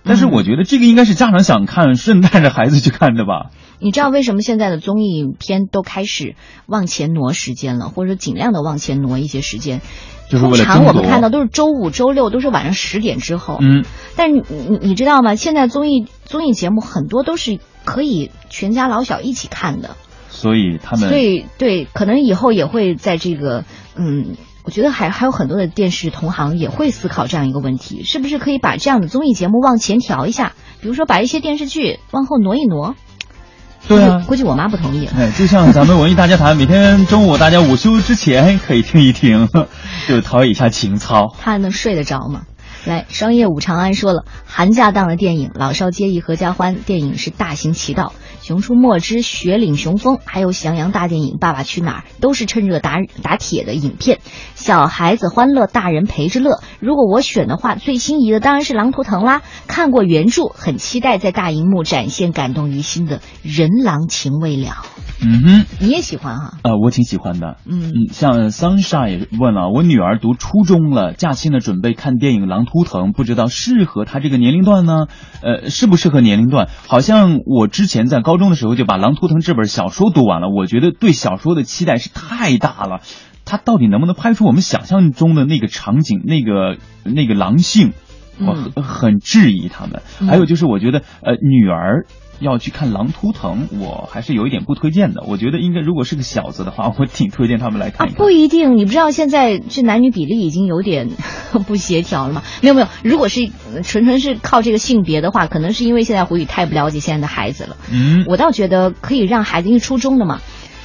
[0.02, 3.50] 但是我觉得这个应该是家长想看，顺带着孩子去看的吧。
[3.80, 9.80] 你知道为什么现在的综艺片都开始往前挪时间了，或者说尽量的往前挪一些时间？
[10.30, 13.58] 就是为了通常我们看到都是周五、周六，都是晚上十点之后。
[13.60, 13.84] 嗯。
[14.16, 14.42] 但你
[14.80, 15.34] 你知道吗？
[15.34, 19.96] 现在综艺综艺节目很多都是可以全家老小一起看的。
[20.28, 21.08] 所以他们。
[21.08, 23.64] 所以对，可能以后也会在这个
[23.96, 24.36] 嗯。
[24.62, 30.52] 我觉得还还有很多的电视同行也会思考这样一个问题，是不是可以把这样的综艺节目往前调一下？
[30.82, 32.94] 比如说把一些电视剧往后挪一挪。
[33.88, 35.08] 对啊，估计我妈不同意。
[35.16, 39.48] 哎，就像咱们文艺大家谈，每天中午大家午休之前可以听一听，
[40.06, 41.34] 就陶冶一下情操。
[41.40, 42.42] 他还能睡得着吗？
[42.86, 48.14] 来，商业五长安说了，寒假档的电影《老少皆宜合家欢》，电影是大行其道。
[48.46, 54.20] 《熊出没之雪岭雄风》，还有《喜羊羊》大电影《爸爸去哪儿》，都是趁热打打铁的影片，
[54.54, 56.60] 小孩子欢乐，大人陪着乐。
[56.80, 59.42] 如果我选的话，最心仪的当然是《狼图腾》啦。
[59.66, 64.86] 看过原著，很期待在大荧幕展现感动于心的人狼情未了。
[65.22, 66.54] 嗯哼，你也喜欢哈？
[66.64, 67.58] 呃，我挺喜欢的。
[67.66, 75.06] 嗯嗯，像 sunshine 也问了，我女儿读初中了，假期呢准备看电影《狼图腾》，不知道适合她这个年龄段呢？
[75.42, 76.68] 呃，适不适合年龄段？
[76.88, 78.40] 好像我之前在高。
[78.40, 83.02] 中的时候就把《狼图腾》这本小说读完了，我觉得对小说的期待是太大了，
[83.44, 87.92] 它到底能不能拍出我们想象中的那个场景、那个那个狼性？
[88.38, 90.00] 我很很质疑他们。
[90.26, 92.06] 还有就是，我觉得呃，女儿。
[92.40, 95.22] 要去看《狼图腾》，我还是有一点不推荐的。
[95.26, 98.18] 我觉得应该，如果是个小子的话，我挺推荐他们来看一看。
[98.18, 101.10] 不一定，你不知道现在这男女比例已经有点
[101.66, 102.42] 不协调了吗？
[102.62, 103.50] 没有没有，如果是
[103.84, 107.76] 纯纯是靠这个性别的话，可能是因为现在胡宇太不了解现在的孩子了。
[107.92, 110.40] 嗯，我倒觉得可以让孩子，因为初中的嘛，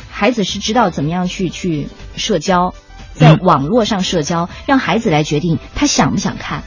[0.10, 2.74] 孩子是知道怎么样去去社交，
[3.14, 6.64] 在网络上社交，让孩子来决定他想不想看，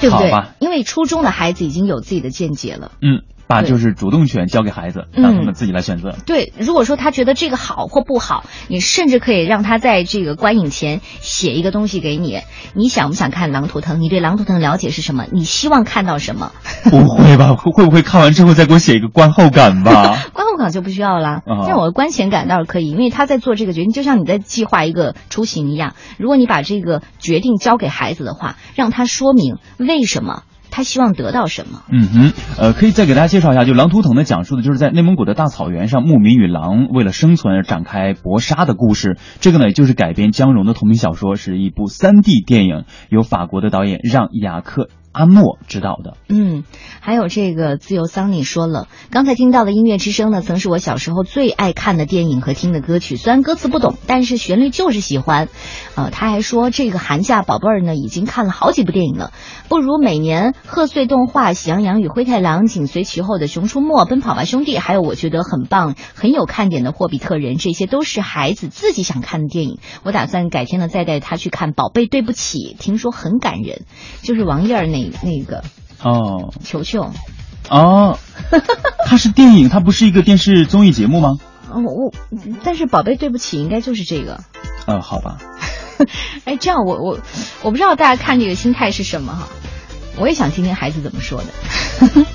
[0.00, 0.32] 对不对？
[0.58, 2.90] 因为初中的孩子已经有自己的见解了。
[3.00, 3.22] 嗯。
[3.46, 6.14] 把就是主动权交给孩子，让他们自己来选择。
[6.26, 12.40] 对，如果说他觉得这个好或不好，你甚至可以让他在这个观影前写一个东西给你。
[12.74, 13.96] 你想不想看《狼图腾》？
[14.00, 15.26] 你对《狼图腾》了解是什么？
[15.30, 16.52] 你希望看到什么？
[16.90, 17.54] 不会吧？
[17.54, 20.16] 会不会看完之后再给我写一个观后感吧？
[20.32, 21.42] 观后感就不需要了。
[21.66, 25.94] 像我的观前感倒是可以，因为他在做这个决定，就像你在计划一个出行一样。
[26.18, 30.42] 如果你把这个决定交给孩子的话，让他说明为什么。
[30.74, 31.82] 他希望得到什么？
[31.88, 39.16] 嗯哼，呃，可以再给大家介绍一下，就《狼图腾》的，讲述的就是在内蒙古的大草原上，牧民与狼为了生存而展开搏杀的故事。
[39.38, 44.88] 这个呢，就是改编姜蓉的同名小说，是一部三 D 电影，由法国的导演让雅克。
[45.14, 46.64] 阿莫知道的，嗯，
[46.98, 55.48] 还有这个自由桑尼说了，刚才听到的音乐之声呢，曾是我小时候最爱看的电影和听的歌曲，虽然歌词不懂，但是旋律就是喜欢。
[55.94, 59.30] 呃，他还说这个寒假宝贝儿呢，已经看了好几部电影了，
[59.68, 69.78] 不如每年贺岁动画《喜羊羊与灰太狼》，紧随其后的《熊出没》《奔跑吧兄弟》，还有我觉得很棒、很有看点的《霍比特人》，这些都是孩子自己想看的电影。
[70.02, 73.84] 我打算改天呢再带他去看《宝贝对不起》，听说很感人，
[74.22, 75.03] 就是王燕儿那。
[75.22, 75.64] 那个
[76.02, 77.10] 哦，球球，
[77.70, 78.18] 哦，
[79.06, 81.36] 它是电影，它不是一个电视综艺节目吗？
[81.70, 82.12] 哦我，
[82.62, 84.40] 但是宝贝，对不起，应该就是这个。
[84.86, 85.38] 嗯，好吧。
[86.44, 87.18] 哎，这样我我
[87.62, 89.48] 我不知道大家看这个心态是什么哈，
[90.18, 92.26] 我也想听听孩子怎么说的。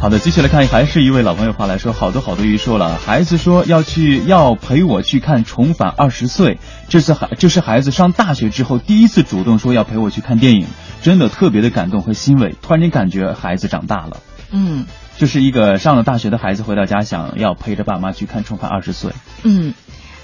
[0.00, 6.54] 好的，继续来看，还是一位老朋友话来说，好多好多鱼说了，孩子说要去要陪我去看《重返二十岁》，
[6.88, 10.68] 这次孩这是孩子上大学之后第一次主动说要陪我去看电影，
[11.02, 14.18] 真的特别的感动和欣慰，突然间感觉孩子长大了。
[14.52, 19.10] 嗯，就是一个上了大学的孩子回到家想要陪着爸妈去看《重返二十岁》。
[19.42, 19.74] 嗯，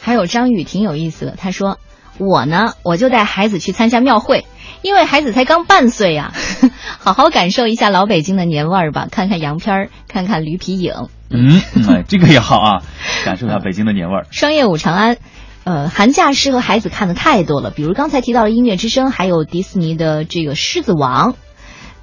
[0.00, 1.80] 还有张宇挺有意思的，他说
[2.18, 4.46] 我呢，我就带孩子去参加庙会。
[4.82, 6.34] 因为孩子才刚半岁呀，
[7.00, 11.08] 好好感受一下老北京的年味儿吧，看看洋片儿，看看驴皮影。
[11.30, 12.82] 嗯，哎，这个也好啊，
[13.24, 14.26] 感受一下北京的年味儿。
[14.30, 15.16] 商业五长安，
[15.64, 21.34] 呃，寒假适合孩子看的太多了，比如刚才提到的音乐之声，还有迪士尼的这个狮子王。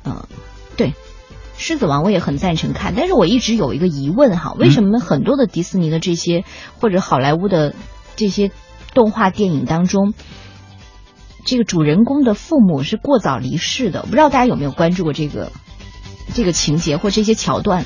[0.04, 0.24] 嗯，
[0.76, 0.96] 对，
[1.60, 6.44] 狮子王我也很赞成看，但是我一直有一个疑问哈，为什么很多的迪士尼的这些
[6.80, 7.76] 或者好莱坞的
[8.16, 8.50] 这些
[8.94, 10.14] 动画电影当中？
[11.44, 15.52] 这个主人公的父母是过早离世的，我不知道大家有没有关注过这个
[16.36, 17.86] 这个情节或这些桥段。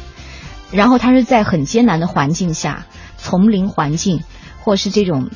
[0.72, 2.86] 然后他是在很艰难的环境下，
[3.18, 4.24] 丛林环境
[4.60, 5.30] 或是这种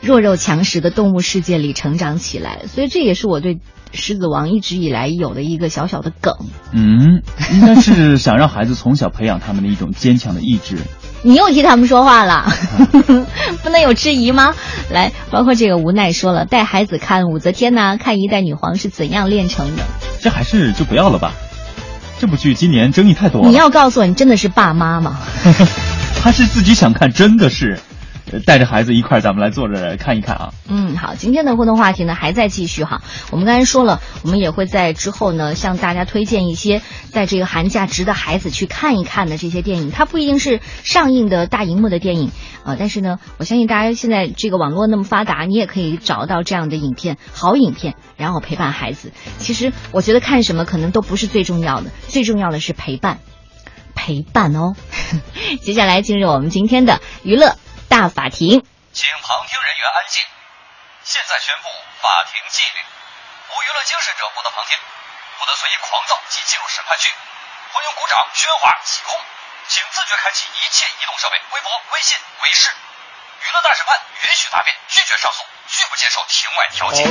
[0.00, 3.54] 弱肉强食的动物世界里成长起来，所以这也是我对
[3.92, 6.34] 《狮子王》一直以来有的一个小小的梗。
[6.72, 10.78] 嗯，应该是想让孩子从小培养他们的一种坚强的意志。
[11.28, 12.50] 你又替他们说话了，
[13.62, 14.54] 不能有质疑吗？
[14.90, 19.82] 来，包括这个无奈说了，带孩子看武则天呐，看一代女皇是怎样炼成的。
[20.22, 21.34] 这还是就不要了吧。
[22.18, 23.48] 这部剧今年争议太多了。
[23.48, 25.18] 你要告诉我，你真的是爸妈吗？
[26.24, 27.78] 他是自己想看，真的是。
[28.46, 30.52] 带着孩子一块儿，咱们来坐着看一看啊。
[30.68, 33.02] 嗯，好，今天的互动话题呢还在继续哈。
[33.30, 39.90] 我们刚才说了，我们也会在之后呢向大家推荐一些在这个寒假值得孩子去看一看的这些电影。
[39.90, 42.30] 它不一定是上映的大荧幕的电影
[42.64, 49.12] 啊，但是呢，我相信大家现在这个网络那么发达，你也可以找到这样的影片，好影片，然后陪伴孩子。
[49.38, 53.18] 其实我觉得看什么可能都不是最重要的，最重要的是陪伴，
[53.94, 54.74] 陪伴哦。
[55.62, 57.56] 接下来进入我们今天的娱乐。
[57.88, 58.60] 大法庭，
[58.92, 60.20] 请旁听人员安静。
[61.08, 61.72] 现在宣布
[62.04, 64.76] 法庭纪律：无娱乐精神者不得旁听，
[65.40, 67.08] 不得随意狂躁及进入审判区，
[67.72, 69.16] 欢迎鼓掌、喧哗、起哄，
[69.72, 72.68] 请自觉开启一切移动设备、微博、微信、微视。
[73.40, 75.40] 娱乐大审判允许答辩，拒绝上诉，
[75.72, 77.08] 拒不接受庭外调解。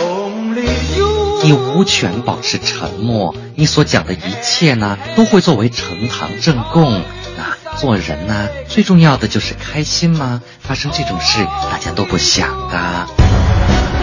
[1.41, 7.01] 你无权保持沉默，你所讲的一切呢，都会作为呈堂证供。
[7.37, 10.41] 啊做人呢，最重要的就是开心吗？
[10.67, 13.07] 发生这种事，大家都不想的。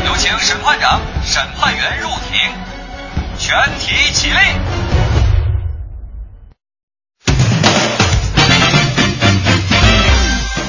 [0.07, 2.41] 有请审判长、审判员入庭，
[3.39, 4.37] 全体起立。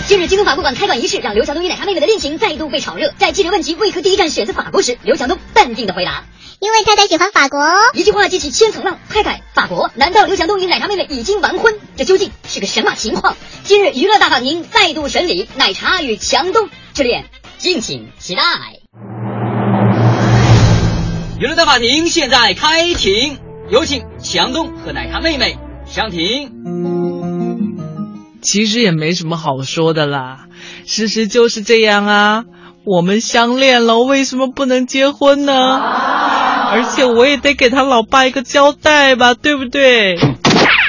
[0.05, 3.13] 近日，京东法国馆开馆仪式让刘强东与奶茶妹妹的恋情再度被炒热。
[3.17, 6.25] 在记者问及为何第一站选择法国时，刘强东淡定的回答。
[6.59, 7.59] 因为太太喜欢法国，
[7.93, 8.97] 一句话激起千层浪。
[9.09, 9.91] 太太，法国？
[9.95, 11.75] 难道刘强东与奶茶妹妹已经完婚？
[11.97, 13.35] 这究竟是个什么情况？
[13.63, 17.25] 今日娱乐大法庭再度审理奶茶与强东之恋，
[17.57, 18.43] 敬请期待。
[21.39, 23.37] 娱乐大法庭现在开庭，
[23.69, 26.53] 有请强东和奶茶妹妹上庭。
[28.41, 30.45] 其实也没什么好说的啦，
[30.85, 32.43] 事实就是这样啊。
[32.85, 35.51] 我们相恋了，为什么不能结婚呢？
[36.71, 40.17] 而且我也得给他老爸一个交代吧，对不对？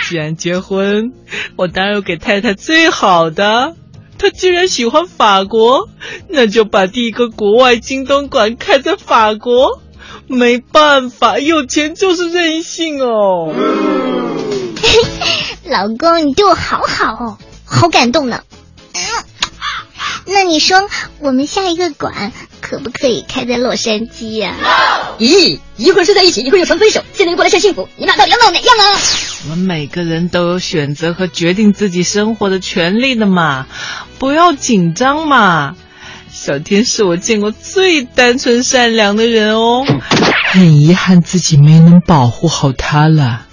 [0.09, 1.13] 既然结婚，
[1.57, 3.75] 我当然要给太太最好的。
[4.19, 5.89] 他既然喜欢法国，
[6.29, 9.81] 那就把第一个国外京东馆开在法国。
[10.29, 13.55] 没办法，有钱就是任性哦。
[15.65, 18.43] 老公，你对我好好哦，好感动呢。
[20.27, 20.89] 那你说，
[21.21, 24.55] 我们下一个馆可不可以开在洛杉矶呀？
[25.19, 29.01] 咦，一会儿睡在一起，一会儿又成分手，现在又过来晒幸福，你俩到底要闹哪样啊？
[29.45, 33.67] 我们每个人都有选择和决定自己生活的权利的嘛，
[34.19, 35.77] 不要紧张嘛。
[36.33, 39.87] 小天是我见过最单纯善良的人哦，
[40.51, 43.47] 很遗憾自己没能保护好他了。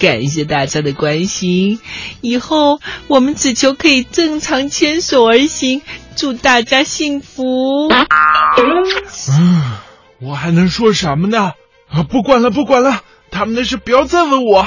[0.00, 1.78] 感谢大家的关心，
[2.22, 5.82] 以后我们只求可以正常牵手而行，
[6.16, 7.88] 祝大家幸福。
[7.90, 9.76] 嗯，
[10.22, 11.52] 我还能说什么呢？
[11.90, 14.66] 啊，不管了，不管了，他们的事不要再问我。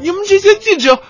[0.00, 1.00] 你们这些记者，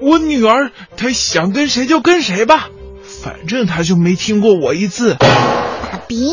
[0.00, 2.68] 我女儿她想跟谁就跟谁吧，
[3.02, 5.14] 反正她就没听过我一次。
[5.14, 6.30] 爸比。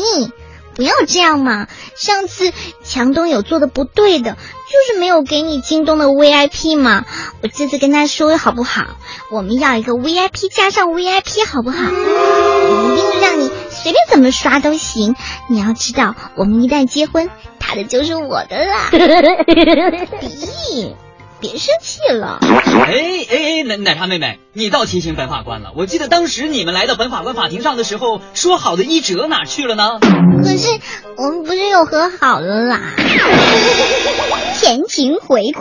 [0.76, 1.66] 不要这样嘛！
[1.96, 2.52] 上次
[2.84, 7.04] 强东有做的不对的，就是没有给你京东的 VIP 嘛。
[7.42, 8.84] 我这次跟他说好不好？
[9.30, 11.78] 我们要一个 VIP 加上 VIP 好不好？
[11.82, 15.16] 一定让你随便怎么刷都行。
[15.48, 18.90] 你要知道，我们一旦结婚，他的就是我的啦。
[20.20, 20.94] 比。
[21.40, 22.38] 别生气了！
[22.40, 22.92] 哎
[23.30, 25.72] 哎哎，奶奶茶妹妹，你倒提醒本法官了。
[25.76, 29.98] 我记得当时你们来到本法官法庭上的时候，说好的一折哪去了呢？
[30.42, 30.68] 可是
[31.16, 32.94] 我们不是又和好了啦？
[34.58, 35.60] 前情回顾。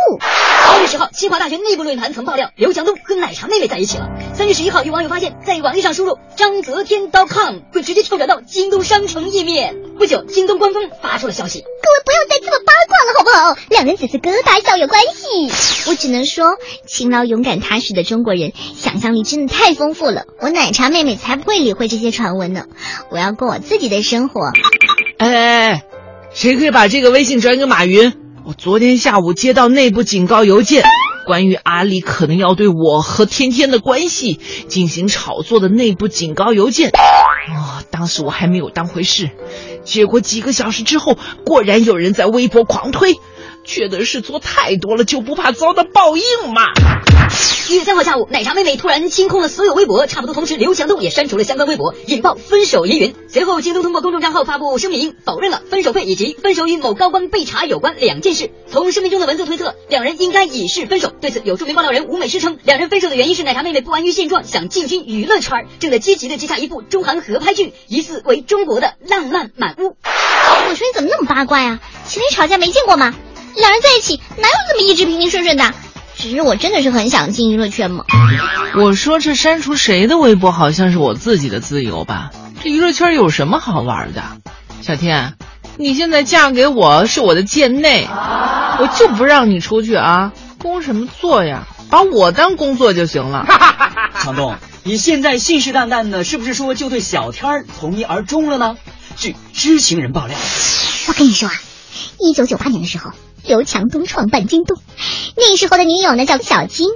[0.68, 4.08] 三月十号，清华大学内部论坛曾爆料，刘强东和奶茶妹妹在一起了。
[4.34, 9.76] 三月十一号，有网友发现，在网页上输入张泽天 .com 会直接跳转到京东商城页面。
[10.00, 13.58] 不久，京东官方发出了消息：各位不要再这么八卦了，好不好？
[13.70, 15.52] 两人只是哥大校友关系。
[15.88, 16.45] 我只能说，
[16.88, 20.26] 勤劳、勇敢、踏实的中国人，想象力真的太丰富了。
[20.39, 22.66] 我奶茶妹妹才不会理会这些传闻呢。
[23.11, 24.51] 我要过我自己的生活。
[25.18, 25.84] 哎哎哎，
[26.34, 28.13] 谁可以把这个微信转给马云？
[28.45, 30.84] 我昨天下午接到内部警告邮件，
[31.26, 36.89] 关于阿里可能要对我和天天的关系进行炒作的内部警告邮件。
[36.89, 39.30] 哦，当时我还没有当回事，
[39.84, 43.16] 结果几个小时之后，果然有人在微博狂推。
[43.66, 46.63] 缺德事做太多了，就不怕遭到报应吗？
[47.68, 53.16] 一月三号下午，奶茶妹妹突然清空了所有微博，差不多同时，刘强东也删除了相关微博，引爆分手疑云。
[53.28, 58.51] 随后，京东通过公众账号发布声明，否认了分手费以及分手与某高官被查有关两件事。
[58.72, 61.11] 从声明中的文字推测，两人应该已是分手。
[61.20, 69.95] 对此，有著名爆料人吴美诗称，两人分手的原因是奶茶妹妹不安于现状，想进军娱乐圈，正在积极的接下一部中韩合拍剧，疑似为中国的浪漫满屋。
[70.70, 71.80] 我说你怎么那么八卦呀？
[72.05, 73.16] 情侣吵架没见过吗？
[73.56, 75.74] 两人在一起哪有这么一直平平顺顺的？
[76.18, 78.06] 只是我真的是很想进娱乐圈嘛。
[78.76, 82.32] 我说这删除谁的微博好像是我自己的自由吧？
[82.64, 84.24] 这娱乐圈有什么好玩的？
[84.82, 85.34] 小天，
[85.78, 90.32] 你现在嫁给我是我的贱内，我就不让你出去啊！
[90.58, 91.68] 工什么作呀？
[91.89, 93.45] 把我当工作就行了。
[94.20, 98.78] 强东，你现在信誓旦旦的，是不是说就对小天从一而终了呢？
[99.18, 100.38] 据知情人爆料，
[101.08, 101.53] 我跟你说啊，
[102.20, 103.12] 一九九八年的时候。
[103.46, 104.78] 刘强东创办京东，
[105.36, 106.89] 那时候的女友呢叫小金。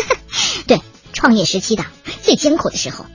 [0.66, 0.82] 对，
[1.12, 1.84] 创业时期的
[2.22, 3.06] 最艰苦的时候，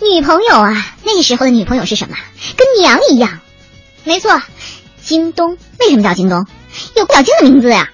[0.00, 2.16] 女朋友啊，那时候的女朋友是什么？
[2.56, 3.40] 跟娘一样。
[4.04, 4.40] 没错，
[5.02, 6.46] 京东为什么叫京东？
[6.96, 7.90] 有小金的名字呀。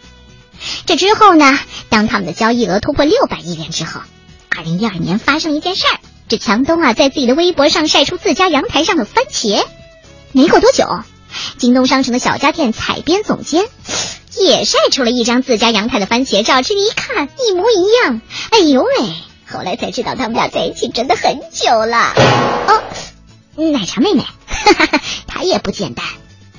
[0.85, 1.59] 这之后呢，
[1.89, 4.01] 当他们的交易额突破六百亿元之后，
[4.51, 9.65] 二零一二年发生了一件事儿，这强东啊在自己的微博上晒出自家阳台上的番茄。
[10.33, 10.87] 没过多久，
[11.59, 13.65] 京东商城的小家电采编总监。
[14.41, 18.21] 也晒出了一张自家阳台的番茄照，这一看一模一样。
[18.51, 18.91] 哎呦喂！
[19.49, 22.13] 后来才知道他们俩在一起真的很久了。
[22.67, 22.83] 哦，
[23.73, 26.05] 奶茶妹妹，哈哈，她也不简单。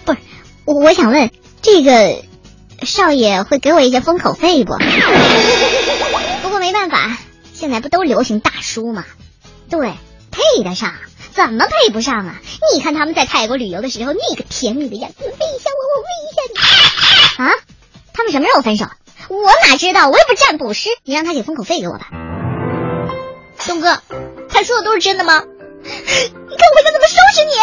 [0.05, 0.19] 不是，
[0.65, 1.30] 我想问，
[1.61, 2.23] 这个
[2.84, 4.73] 少爷会给我一些封口费不？
[6.41, 7.17] 不过没办法，
[7.53, 9.03] 现在不都流行大叔吗？
[9.69, 9.93] 对，
[10.32, 10.93] 配得上，
[11.34, 12.39] 怎么配不上啊？
[12.73, 17.43] 你看他们在泰国旅游的时候，那个甜蜜的样子，喂一下我，我喂一下你。
[17.43, 17.51] 啊？
[18.38, 18.85] 什么时候分手？
[19.29, 20.09] 我哪知道？
[20.09, 22.09] 我又不是占卜师，你让他给封口费给我吧。
[23.65, 23.99] 东哥，
[24.47, 25.41] 他说的都是真的吗？
[25.83, 27.53] 你看我想怎么收拾你！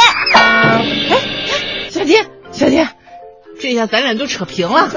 [1.14, 1.20] 哎，
[1.90, 2.88] 小杰，小杰，
[3.60, 4.90] 这下咱俩就扯平了。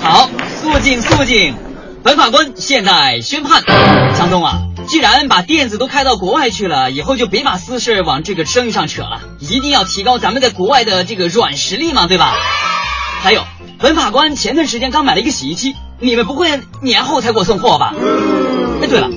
[0.00, 0.30] 好，
[0.62, 1.54] 肃静，肃静。
[2.02, 3.62] 本法官现在宣判：
[4.16, 12.34] 强东啊，既然把店子都开到国外去了，以后就别把私事往这个生意上扯了，一定要提高咱们在国外的这个软实力嘛，对吧？
[13.22, 13.42] 还有。
[13.80, 17.94] 本法官前段时间刚买了一个洗衣机，你们不会年后才给我送货吧？
[18.82, 19.08] 哎，对了，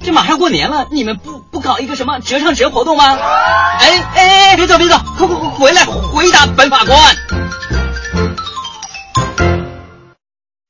[0.00, 3.04] 这马上过年了，你们不不搞一个什么折上折活动吗？
[3.04, 6.96] 哎哎哎，别走别走，快快快回来回答本法官。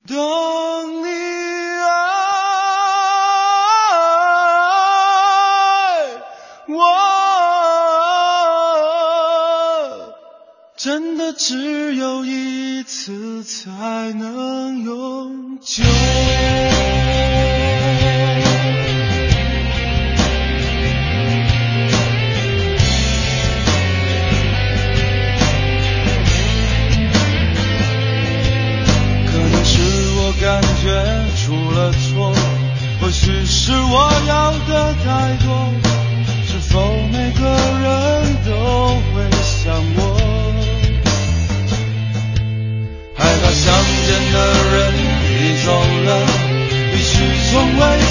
[0.08, 0.16] 当
[1.02, 1.06] 你
[1.78, 1.86] 爱
[6.68, 6.74] 我。
[10.76, 12.35] 真的只有一
[13.06, 15.84] 次才能永久。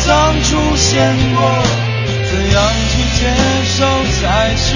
[0.05, 1.85] 上出现过。
[2.29, 3.33] 怎样去接
[3.63, 3.85] 受
[4.21, 4.75] 才是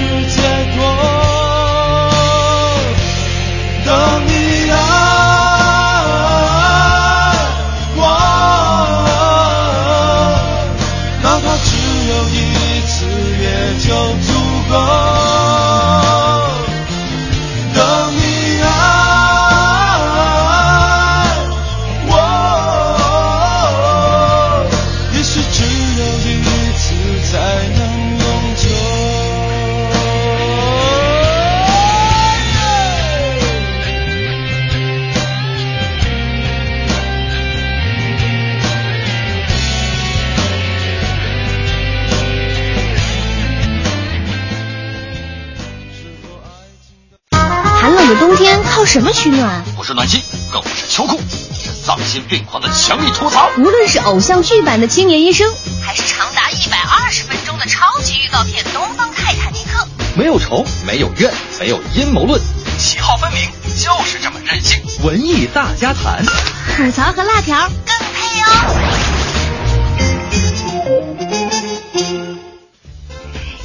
[48.90, 49.62] 什么取暖？
[49.76, 50.20] 不是暖心，
[50.50, 51.16] 更不是秋裤，
[51.54, 53.48] 是丧心病狂的强力吐槽。
[53.56, 55.48] 无论是偶像剧版的青年医生，
[55.80, 59.78] 还是长达一百二十分钟的超级预告片《东方泰坦尼克》，
[60.16, 62.42] 没有仇，没有怨，没有阴谋论，
[62.80, 64.82] 喜好分明，就是这么任性。
[65.04, 66.26] 文艺大家谈，
[66.76, 69.19] 吐槽和辣条更配哦。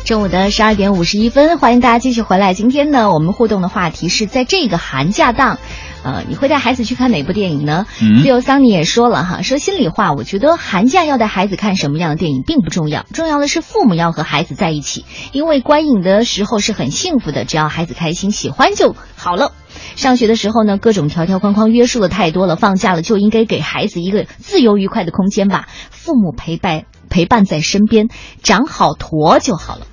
[0.06, 2.54] 中午的十二点五十一分，欢迎大家继续回来。
[2.54, 5.58] 今天呢，我们互动的话题是在这个寒假档，
[6.04, 7.88] 呃，你会带孩子去看哪部电影呢？
[8.00, 19.54] 嗯自由桑尼也说了哈，说心里话，我觉得寒假要带孩子看什么样的电影并不重要，重要的是父母要和孩子在一起，因为观影的时候是很幸福的，只要孩子开心喜欢就好了。
[19.96, 28.10] 上学的时候呢，各种条条框框约束的太多了，放假了就应该给孩子一个自由愉快的空间吧，父母陪伴陪伴在身边，
[28.44, 29.88] 长好坨就好了。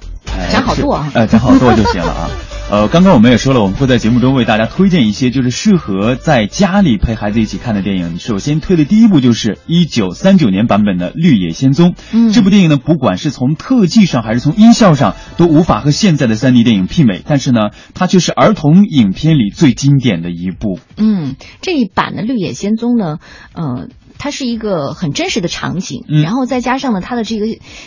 [0.51, 2.30] 长好做啊呃，讲好做就行了啊。
[2.70, 8.18] 呃，刚刚我们也说了，我们会在节目中为大家推荐一些就是适合在家里陪孩子一起看的电影。
[8.18, 11.90] 首先推的第一部就是一九三九年版本的《绿野仙踪》。
[12.12, 17.20] 嗯这部电影呢，不管是从特技上还是从音效上，都无法和现在的 3D 电影媲美。
[17.26, 17.61] 但是呢，
[17.93, 20.78] 它却是儿童影片里最经典的一部。
[20.97, 23.18] 嗯，这一版的《绿野仙踪》呢，
[23.53, 23.88] 呃，
[24.19, 26.23] 它是一个很真实的场景，嗯。
[26.23, 27.47] 然后再加上呢，它的这个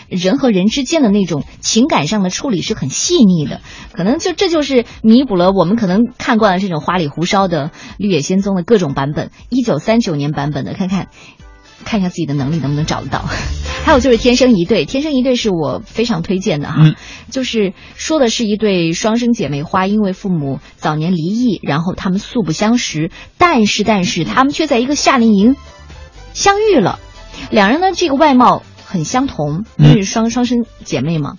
[0.10, 3.62] 人和人之间的那种情感上的处理是很细腻的，
[3.94, 7.68] 可能就这就是弥补了我们可能看惯了这种花里胡哨的
[7.98, 11.08] 《绿野仙踪》的各种版本，一九三九年版本的，看看。
[11.84, 13.24] 看一下自己的能力能不能找得到，
[13.86, 16.96] 还有就是《天生一对》，《天生一对》是我非常推荐的哈，嗯。
[17.30, 25.56] 就是说的是一对双生姐妹花，因为父母早年离异，然后他们素不相识，但是但是他们却在一个夏令营
[26.36, 27.00] 相遇了，
[27.50, 31.38] 两人呢这个外貌很相同，因为是双双生姐妹嘛。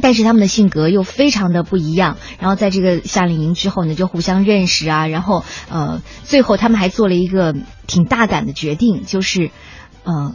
[0.00, 7.54] 但是他们的性格又非常的不一样，然后在这个夏令营之后呢，就互相认识啊，然后呃，最后他们还做了一个
[7.86, 9.50] 挺大胆的决定，就是
[10.02, 10.34] 呃，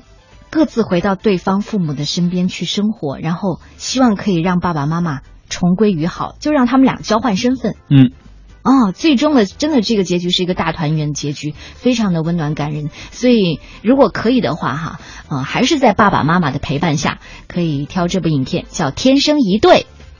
[0.50, 5.20] 各自回到对方父母的身边去生活，然后希望可以让爸爸妈妈
[5.50, 7.76] 重归于好，就让他们俩交换身份。
[7.90, 8.12] 嗯，
[8.68, 12.90] 哦，最终的真的这个结局是一个大团圆结局，非常的温暖感人。
[13.12, 15.00] 所以如果可以的话，哈，
[15.32, 19.72] 嗯，还是在爸爸妈妈的陪伴下，可以挑这部影片，叫《天生一对》。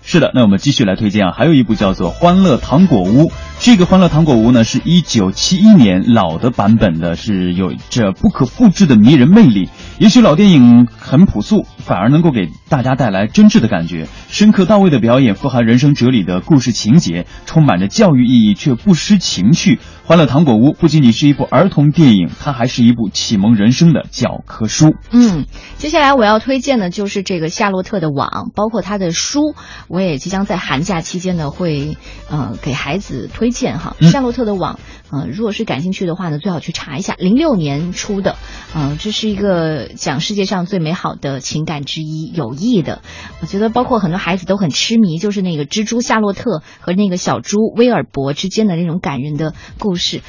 [0.10, 3.26] 是的，那我们继续来推荐啊，还有一部叫做《欢乐糖果屋》。
[3.60, 9.68] 这个《欢乐糖果屋》呢，是一九七一年老的版本的，是有着不可复制的迷人魅力。
[10.00, 14.08] 也许老电影很朴素，反而能够给大家带来真挚的感觉。
[14.30, 19.76] 深刻到位的表演，富含人生哲理的故事情节，充满着教育意义却不失情趣。
[20.08, 24.96] 《欢乐糖果屋》不仅仅是一部儿童电影，它还是一部启蒙人生的教科书。
[25.12, 25.46] 嗯，
[25.78, 29.54] 接下来我要推荐的就是这个《夏洛特的网》，包括他的书，
[29.90, 31.98] 我也即将在寒假期间呢会
[32.30, 33.98] 呃给孩子推荐哈。
[34.00, 34.80] 嗯夏洛特的网》
[35.12, 38.36] 呃，如果是感兴趣的话呢，最好去查一下，零六年出的，
[38.76, 43.02] 呃，这是一个讲世界上最美好的情感之一，友谊的。
[43.42, 50.22] 我觉得包括很多孩子都很痴迷，就是那个蜘蛛夏洛特和那个小猪威尔伯之间的那种感人的故事。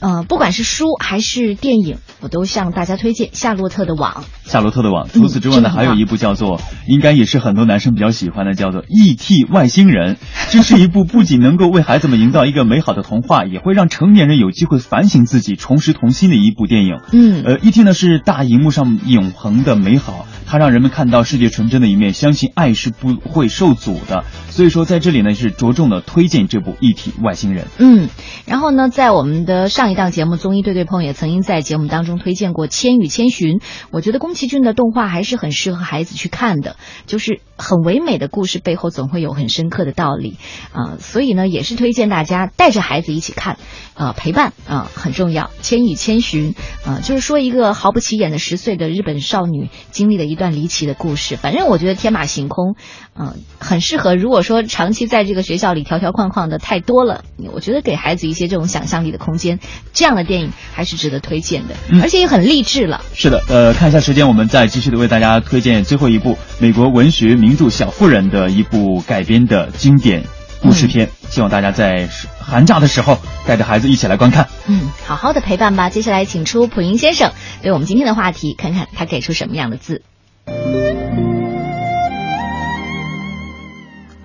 [0.00, 4.24] 呃，不管是书还是电影，我都向大家推荐《夏洛特的网》。
[4.50, 5.08] 夏洛特的网。
[5.08, 9.44] 除此之外呢，嗯还有一部叫做，应该也是很多男生比较喜欢的，叫做《E.T.
[9.44, 10.14] 外星人》。
[10.50, 17.00] 这是一部不仅能够为孩子们营造一个美好的童话，也会让成年人有机会反省自己、重拾童心的一部电影。
[17.12, 17.82] 嗯呃，E.T.
[17.82, 24.24] 呢是大荧幕上永恒的美好，它让人们看到世界纯真的一面，相信爱是不会受阻的。
[24.50, 27.12] 所以说，在这里呢是着重的推荐这部《E.T.
[27.22, 27.64] 外星人》。
[27.78, 28.08] 嗯，
[28.46, 33.58] 然后呢，在我们的上一档节目《综艺对对碰》也曾经在节目当中推荐过《千与千寻》，
[33.90, 40.36] 我觉得宫崎骏的动画还是很适合孩子去看的，就是很唯美的故事背后总会有很深刻的道理
[40.72, 43.58] 啊、所以呢，也是推荐大家带着孩子一起看，
[43.94, 45.44] 呃，陪伴啊、很重要。
[45.60, 46.54] 《千与千寻》
[46.88, 52.74] 啊、就是说一个毫不起眼的十岁的日本少女经历了一段离奇的故事，反正我觉得天马行空，
[53.18, 54.16] 嗯、很适合。
[54.16, 59.58] 如果说长期在这个学校里条条框框的太多了，我觉得给孩子一些这种想象力的空间，
[59.92, 63.02] 这样的电影还是值得推荐的，嗯而且也很励志了。
[63.14, 70.24] 是的，呃，看一下时间，我们再继续的为大家推荐最后一部美国文学名著《小妇人》的一部改编的经典
[70.62, 72.08] 故事片，希望大家在
[72.40, 74.48] 寒假的时候带着孩子一起来观看。
[74.66, 75.90] 嗯，好好的陪伴吧。
[75.90, 77.32] 接下来请出普英先生
[77.62, 80.02] 对我们今天的话题，看看他给出什么样的字。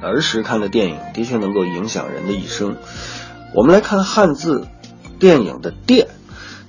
[0.01, 2.77] 儿时看的电影的确能够影响人的一生。
[3.53, 4.67] 我们来看汉字
[5.19, 6.07] 电影的“电”，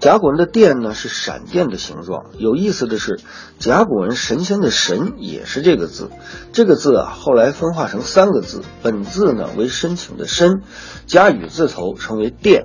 [0.02, 2.24] 甲骨文的“电”呢是闪电的形状。
[2.36, 3.20] 有意思的是，
[3.60, 6.10] 甲骨文神仙的“神”也是这个字。
[6.52, 10.62] 这个字啊，后来分化成三个字，本字呢为申请的“申”，
[11.06, 12.64] 加雨字头称为“电”，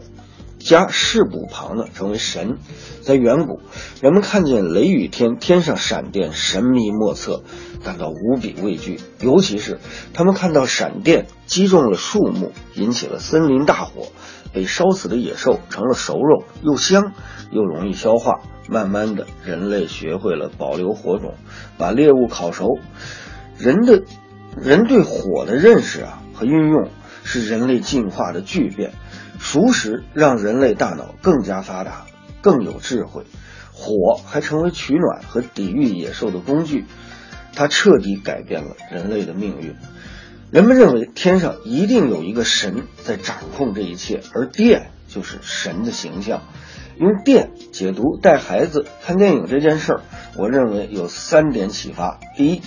[0.57, 2.57] 加士补旁呢成为“神”。
[3.05, 3.59] 在远古，
[4.01, 7.43] 人们看见雷雨天，天上闪电，神秘莫测，
[7.83, 8.99] 感到无比畏惧。
[9.21, 9.79] 尤其是
[10.15, 14.07] 他们看到闪电击中了树木，引起了森林大火，
[14.57, 17.13] 被烧死的野兽成了熟肉，又香
[17.51, 18.39] 又容易消化。
[18.67, 21.35] 慢慢的，人类学会了保留火种，
[21.77, 22.79] 把猎物烤熟。
[23.55, 24.01] 人的
[24.59, 26.89] 人对火的认识啊和运用
[27.23, 28.93] 是人类进化的巨变，
[29.37, 32.07] 熟食让人类大脑更加发达，
[32.41, 33.25] 更有智慧。
[33.71, 36.85] 火还成为取暖和抵御野兽的工具，
[37.53, 39.75] 它彻底改变了人类的命运。
[40.49, 46.41] 人们认为天上一定有一个神在掌控这一切，而电就是神的形象。
[46.97, 50.01] 用电解读带孩子看电影这件事儿，
[50.37, 52.61] 我认为有三点启发：第一，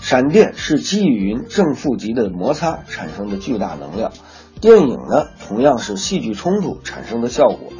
[0.00, 4.12] 闪电是积雨云正负极的摩擦产生的巨大能量，
[4.60, 7.72] 电影呢同样是戏剧冲突产生的效果。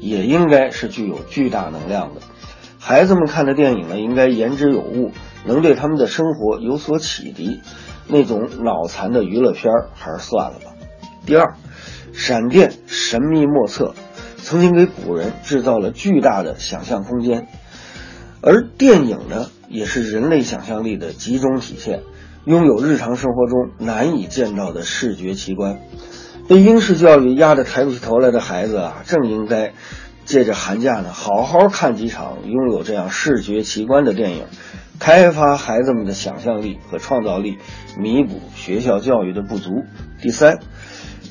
[0.00, 2.22] 也应该是具有巨大能量的。
[2.80, 5.12] 孩子们看的电影呢，应该言之有物，
[5.46, 7.60] 能对他们的生活有所启迪。
[8.12, 10.66] 那种脑残的娱乐片还是算了吧。
[11.24, 11.54] 第二，
[12.12, 13.94] 闪电神秘莫测，
[14.36, 17.48] 曾经给古人制造了巨大的想象空间。
[18.42, 22.02] 而电影呢，也是人类想象力的集中体现，
[22.44, 25.78] 拥有日常生活中难以见到的视觉奇观。
[26.48, 29.72] 被英式教育压得抬不起头来的孩子啊，正应该
[30.24, 34.46] 借着寒假呢，好好看几场拥有这样视觉奇观的电影，
[35.02, 37.58] 开发孩子们的想象力和创造力，
[37.98, 39.82] 弥补学校教育的不足。
[40.20, 40.60] 第三，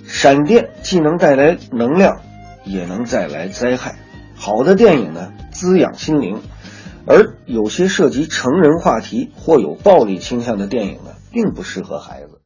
[0.05, 2.19] 闪电既能带来能量，
[2.65, 3.95] 也能带来灾害。
[4.35, 6.41] 好的电影呢，滋养心灵，
[7.05, 12.30] 而有些涉及成人话题或有暴力倾向的电影呢，并不适合孩子。